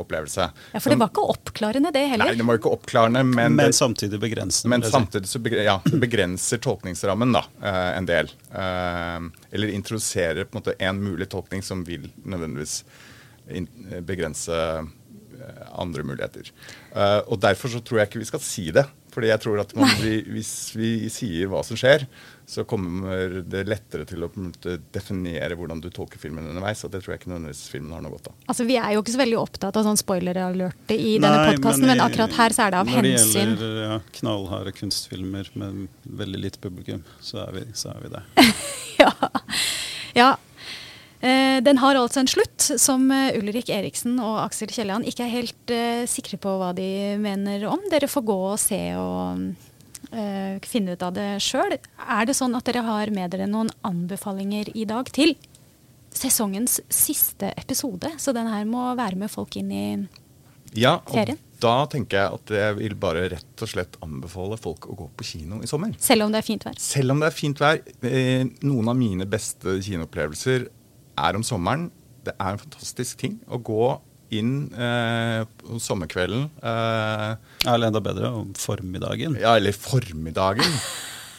opplevelse. 0.00 0.48
Ja, 0.72 0.80
For 0.82 0.90
det 0.90 0.96
var 0.98 1.10
ikke 1.12 1.22
oppklarende, 1.30 1.92
det 1.94 2.00
heller? 2.10 2.32
Nei, 2.32 2.38
det 2.40 2.46
var 2.48 2.58
ikke 2.58 2.72
oppklarende, 2.74 3.22
men, 3.22 3.54
Men 3.54 3.70
det, 3.70 3.76
samtidig 3.78 4.18
begrensende. 4.18 4.72
men 4.72 4.82
samtidig 4.82 5.30
så 5.30 5.38
begre, 5.38 5.62
ja, 5.62 5.76
begrenser 6.02 6.58
tolkningsrammen 6.58 7.36
da, 7.36 7.44
en 7.94 8.08
del. 8.10 8.32
Eller 8.50 9.70
introduserer 9.70 10.48
på 10.48 10.58
en 10.58 10.62
måte 10.64 10.74
en 10.82 10.98
mulig 10.98 11.28
tolkning 11.30 11.62
som 11.62 11.84
vil 11.86 12.08
nødvendigvis 12.24 12.80
in, 13.54 13.68
begrense 14.02 14.58
andre 15.80 16.04
muligheter. 16.06 16.50
Eh, 16.94 17.20
og 17.26 17.40
Derfor 17.42 17.72
så 17.72 17.80
tror 17.84 18.00
jeg 18.00 18.10
ikke 18.10 18.22
vi 18.22 18.28
skal 18.28 18.42
si 18.44 18.66
det 18.74 18.84
Fordi 19.14 19.30
jeg 19.30 19.42
tror 19.42 19.60
at 19.62 19.72
man, 19.78 19.90
vi, 20.02 20.20
hvis 20.36 20.52
vi 20.76 20.90
sier 21.10 21.48
hva 21.50 21.64
som 21.66 21.78
skjer, 21.78 22.04
så 22.50 22.62
kommer 22.66 23.40
det 23.46 23.62
lettere 23.66 24.04
til 24.06 24.22
å 24.26 24.28
definere 24.94 25.56
hvordan 25.58 25.80
du 25.82 25.88
tolker 25.94 26.18
filmen 26.18 26.46
underveis. 26.50 26.82
og 26.86 26.92
Det 26.92 27.00
tror 27.02 27.14
jeg 27.14 27.20
ikke 27.22 27.30
nødvendigvis 27.32 27.64
filmen 27.72 27.94
har 27.94 28.04
noe 28.04 28.14
godt 28.14 28.30
av. 28.30 28.36
Altså, 28.50 28.66
Vi 28.66 28.76
er 28.78 28.94
jo 28.94 29.02
ikke 29.02 29.14
så 29.14 29.22
veldig 29.22 29.38
opptatt 29.40 29.78
av 29.78 29.86
sånn 29.86 29.98
spoiler-alerte 29.98 30.94
i 30.94 31.16
Nei, 31.16 31.24
denne 31.26 31.40
podkasten, 31.52 31.86
men, 31.86 31.96
men, 31.96 32.04
akkurat 32.06 32.36
her 32.38 32.54
så 32.54 32.66
er 32.66 32.74
det 32.74 32.82
av 32.82 32.92
hensyn. 32.94 33.10
Når 33.10 33.18
det 33.20 33.40
gjelder 33.40 33.80
ja, 33.82 33.96
knallharde 34.20 34.74
kunstfilmer 34.78 35.50
med 35.62 35.82
veldig 36.22 36.44
lite 36.46 36.62
publikum, 36.62 37.02
så 37.18 37.42
er 37.48 37.58
vi, 37.58 37.64
så 37.82 37.94
er 37.94 38.06
vi 38.06 38.14
det. 38.14 38.22
ja. 39.02 39.10
ja. 40.18 40.30
Eh, 41.20 41.58
den 41.60 41.78
har 41.82 41.98
altså 42.00 42.22
en 42.22 42.30
slutt 42.30 42.64
som 42.80 43.02
eh, 43.12 43.36
Ulrik 43.36 43.68
Eriksen 43.68 44.16
og 44.24 44.38
Aksel 44.46 44.70
Kielland 44.72 45.04
ikke 45.08 45.26
er 45.26 45.34
helt 45.34 45.72
uh, 45.74 46.06
sikre 46.08 46.38
på 46.40 46.54
hva 46.56 46.70
de 46.76 47.18
mener 47.20 47.66
om. 47.68 47.82
Dere 47.92 48.08
får 48.08 48.24
gå 48.24 48.36
og 48.54 48.56
se 48.60 48.80
og 48.96 49.42
uh, 50.14 50.54
finne 50.64 50.96
ut 50.96 51.04
av 51.04 51.12
det 51.18 51.28
sjøl. 51.44 51.76
Er 51.76 52.24
det 52.30 52.38
sånn 52.38 52.56
at 52.56 52.64
dere 52.64 52.86
har 52.88 53.12
med 53.12 53.34
dere 53.34 53.50
noen 53.50 53.68
anbefalinger 53.84 54.72
i 54.72 54.86
dag 54.88 55.12
til 55.12 55.34
sesongens 56.16 56.80
siste 56.88 57.52
episode? 57.52 58.14
Så 58.16 58.32
den 58.32 58.48
her 58.48 58.64
må 58.64 58.88
være 58.96 59.20
med 59.20 59.32
folk 59.32 59.60
inn 59.60 59.76
i 59.76 59.86
ja, 60.72 61.02
ferien. 61.04 61.36
Da 61.60 61.84
tenker 61.92 62.16
jeg 62.16 62.40
at 62.40 62.56
jeg 62.56 62.74
vil 62.78 62.96
bare 62.96 63.28
rett 63.34 63.60
og 63.60 63.68
slett 63.68 64.00
anbefale 64.00 64.56
folk 64.56 64.88
å 64.88 64.96
gå 64.96 65.12
på 65.20 65.30
kino 65.34 65.60
i 65.60 65.68
sommer. 65.68 65.92
Selv 66.00 66.24
om 66.24 66.32
det 66.32 66.40
er 66.40 66.48
fint 66.48 66.64
vær? 66.64 66.80
Selv 66.80 67.12
om 67.12 67.20
det 67.20 67.28
er 67.28 67.36
fint 67.36 67.60
vær. 67.60 67.82
Noen 68.64 68.88
av 68.88 68.96
mine 68.96 69.28
beste 69.28 69.76
kinoopplevelser 69.84 70.70
er 71.20 71.38
om 71.38 71.46
sommeren. 71.46 71.88
Det 72.26 72.34
er 72.36 72.54
en 72.54 72.62
fantastisk 72.62 73.20
ting 73.22 73.38
å 73.48 73.60
gå 73.64 73.96
inn 74.36 74.70
eh, 74.74 75.42
sommerkvelden. 75.82 76.48
Eh, 76.62 77.30
eller 77.66 77.90
enda 77.90 78.02
bedre 78.04 78.32
om 78.40 78.50
formiddagen. 78.58 79.38
Ja, 79.40 79.56
eller 79.58 79.76
formiddagen. 79.76 80.66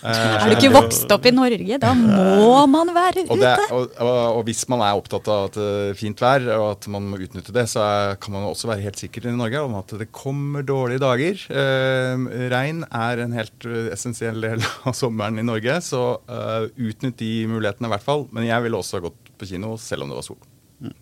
er 0.01 0.49
du 0.49 0.55
ikke 0.55 0.71
vokst 0.73 1.11
opp 1.13 1.27
i 1.29 1.33
Norge? 1.33 1.77
Da 1.81 1.91
må 1.95 2.65
man 2.71 2.91
være 2.95 3.23
ute. 3.23 3.35
Og, 3.35 3.41
det, 3.41 3.53
og, 3.69 3.95
og, 4.01 4.11
og, 4.39 4.41
hvis 4.47 4.63
man 4.71 4.83
er 4.85 4.97
opptatt 4.97 5.29
av 5.31 5.47
at 5.49 5.59
det 5.59 5.69
er 5.91 5.97
fint 5.99 6.23
vær, 6.23 6.47
og 6.57 6.67
at 6.73 6.89
man 6.91 7.07
må 7.11 7.21
utnytte 7.21 7.55
det, 7.55 7.67
så 7.71 7.83
er, 7.85 8.19
kan 8.21 8.35
man 8.35 8.49
også 8.49 8.71
være 8.71 8.85
helt 8.87 9.01
sikker 9.01 9.29
i 9.29 9.35
Norge 9.37 9.63
om 9.63 9.77
at 9.79 9.95
det 10.01 10.09
kommer 10.15 10.65
dårlige 10.67 11.03
dager. 11.05 11.45
Eh, 11.47 12.27
regn 12.51 12.83
er 12.89 13.23
en 13.23 13.37
helt 13.37 13.71
essensiell 13.93 14.41
del 14.43 14.67
av 14.89 14.97
sommeren 14.97 15.39
i 15.39 15.47
Norge, 15.47 15.79
så 15.85 16.05
eh, 16.27 16.71
utnytt 16.89 17.21
de 17.21 17.33
mulighetene 17.51 17.91
i 17.91 17.95
hvert 17.95 18.07
fall. 18.07 18.27
Men 18.35 18.49
jeg 18.49 18.67
ville 18.67 18.81
også 18.81 19.03
gått 19.05 19.30
på 19.41 19.49
kino 19.49 19.73
selv 19.81 20.05
om 20.05 20.11
det 20.11 20.19
var 20.19 20.27
sol. 20.27 20.43
Mm. 20.81 20.93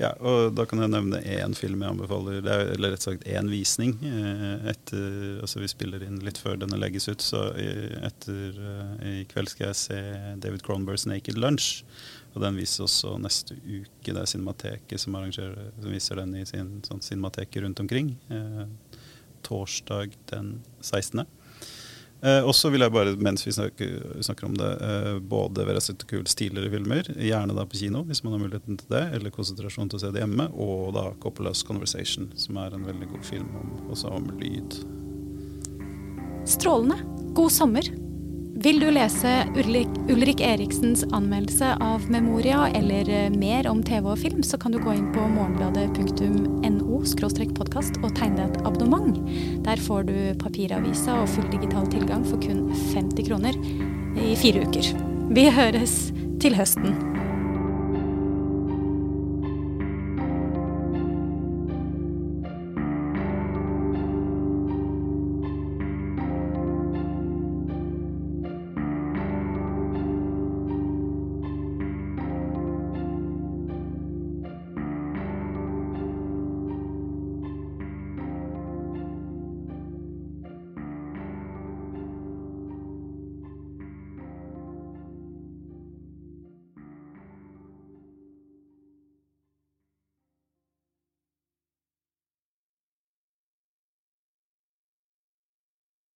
Ja, 0.00 0.10
og 0.18 0.54
Da 0.56 0.64
kan 0.68 0.80
jeg 0.82 0.90
nevne 0.92 1.20
én 1.20 1.54
film 1.56 1.84
jeg 1.84 1.94
anbefaler, 1.94 2.40
er, 2.40 2.72
eller 2.74 2.94
rett 2.94 3.04
og 3.04 3.12
slett 3.12 3.28
én 3.28 3.50
visning. 3.52 3.94
Eh, 4.08 4.70
etter, 4.72 5.42
altså 5.44 5.62
Vi 5.62 5.70
spiller 5.70 6.02
inn 6.06 6.18
litt 6.24 6.40
før 6.40 6.58
denne 6.62 6.80
legges 6.80 7.10
ut, 7.10 7.22
så 7.22 7.50
etter, 7.52 8.58
eh, 8.72 9.06
i 9.12 9.26
kveld 9.30 9.52
skal 9.52 9.68
jeg 9.68 9.80
se 9.82 10.00
David 10.42 10.64
Cronbergs 10.66 11.06
'Naked 11.06 11.38
Lunch'. 11.38 11.84
Og 12.34 12.40
Den 12.40 12.56
vises 12.56 12.80
også 12.80 13.18
neste 13.20 13.58
uke. 13.60 14.08
Det 14.08 14.16
er 14.16 14.26
Cinemateket 14.26 15.00
som, 15.00 15.12
som 15.12 15.90
viser 15.92 16.16
den 16.16 16.34
i 16.40 16.46
sin 16.48 16.80
sånn 16.86 17.02
Cinemateket 17.04 17.62
rundt 17.62 17.80
omkring. 17.80 18.16
Eh, 18.30 18.66
torsdag 19.44 20.16
den 20.30 20.62
16. 20.80 21.26
Eh, 22.22 22.44
og 22.46 22.54
så 22.54 22.70
vil 22.70 22.84
jeg 22.84 22.94
bare, 22.94 23.16
mens 23.18 23.42
vi 23.42 23.52
snakker, 23.54 24.20
snakker 24.22 24.46
om 24.46 24.54
det, 24.54 24.70
eh, 24.86 25.16
både 25.18 25.66
være 25.66 25.80
sett 25.82 26.04
kult 26.06 26.30
stilere 26.30 26.70
filmer, 26.70 27.08
gjerne 27.18 27.56
da 27.56 27.64
på 27.66 27.80
kino 27.80 28.04
hvis 28.06 28.22
man 28.22 28.36
har 28.36 28.44
muligheten 28.44 28.78
til 28.78 28.92
det, 28.94 29.02
eller 29.16 29.34
konsentrasjon 29.34 29.90
til 29.90 29.98
å 29.98 30.02
se 30.04 30.12
det 30.14 30.22
hjemme, 30.22 30.46
og 30.54 30.94
da 30.94 31.08
Coppolas 31.22 31.64
'Conversation', 31.66 32.30
som 32.38 32.56
er 32.62 32.74
en 32.74 32.86
veldig 32.86 33.10
god 33.10 33.24
film 33.26 33.50
om, 33.58 33.74
også 33.90 34.14
om 34.14 34.30
lyd. 34.38 34.78
Strålende. 36.46 37.02
God 37.34 37.50
sommer. 37.50 37.82
Vil 38.62 38.78
du 38.78 38.90
lese 38.94 39.30
Ulrik, 39.58 40.40
Eriksens 40.40 41.02
anmeldelse 41.10 41.72
av 41.82 42.04
Memoria 42.10 42.68
eller 42.78 43.08
eh, 43.10 43.30
mer 43.34 43.66
om 43.66 43.82
TV 43.82 44.06
og 44.12 44.20
film, 44.22 44.42
så 44.46 44.58
kan 44.60 44.70
du 44.70 44.78
gå 44.78 44.94
inn 44.94 45.08
på 45.14 45.24
morgenbladet.no 45.34 47.00
podkast 47.58 47.98
og 48.04 48.12
tegne 48.14 48.38
deg 48.38 48.52
et 48.52 48.66
abonnement. 48.68 49.18
Der 49.66 49.82
får 49.82 50.06
du 50.06 50.16
papiravisa 50.38 51.18
og 51.24 51.30
full 51.34 51.48
digital 51.50 51.88
tilgang 51.90 52.22
for 52.28 52.38
kun 52.44 52.68
50 52.94 53.26
kroner 53.26 53.58
i 54.22 54.36
fire 54.38 54.62
uker. 54.68 54.92
Vi 55.34 55.48
høres 55.50 56.12
til 56.42 56.54
høsten. 56.54 57.11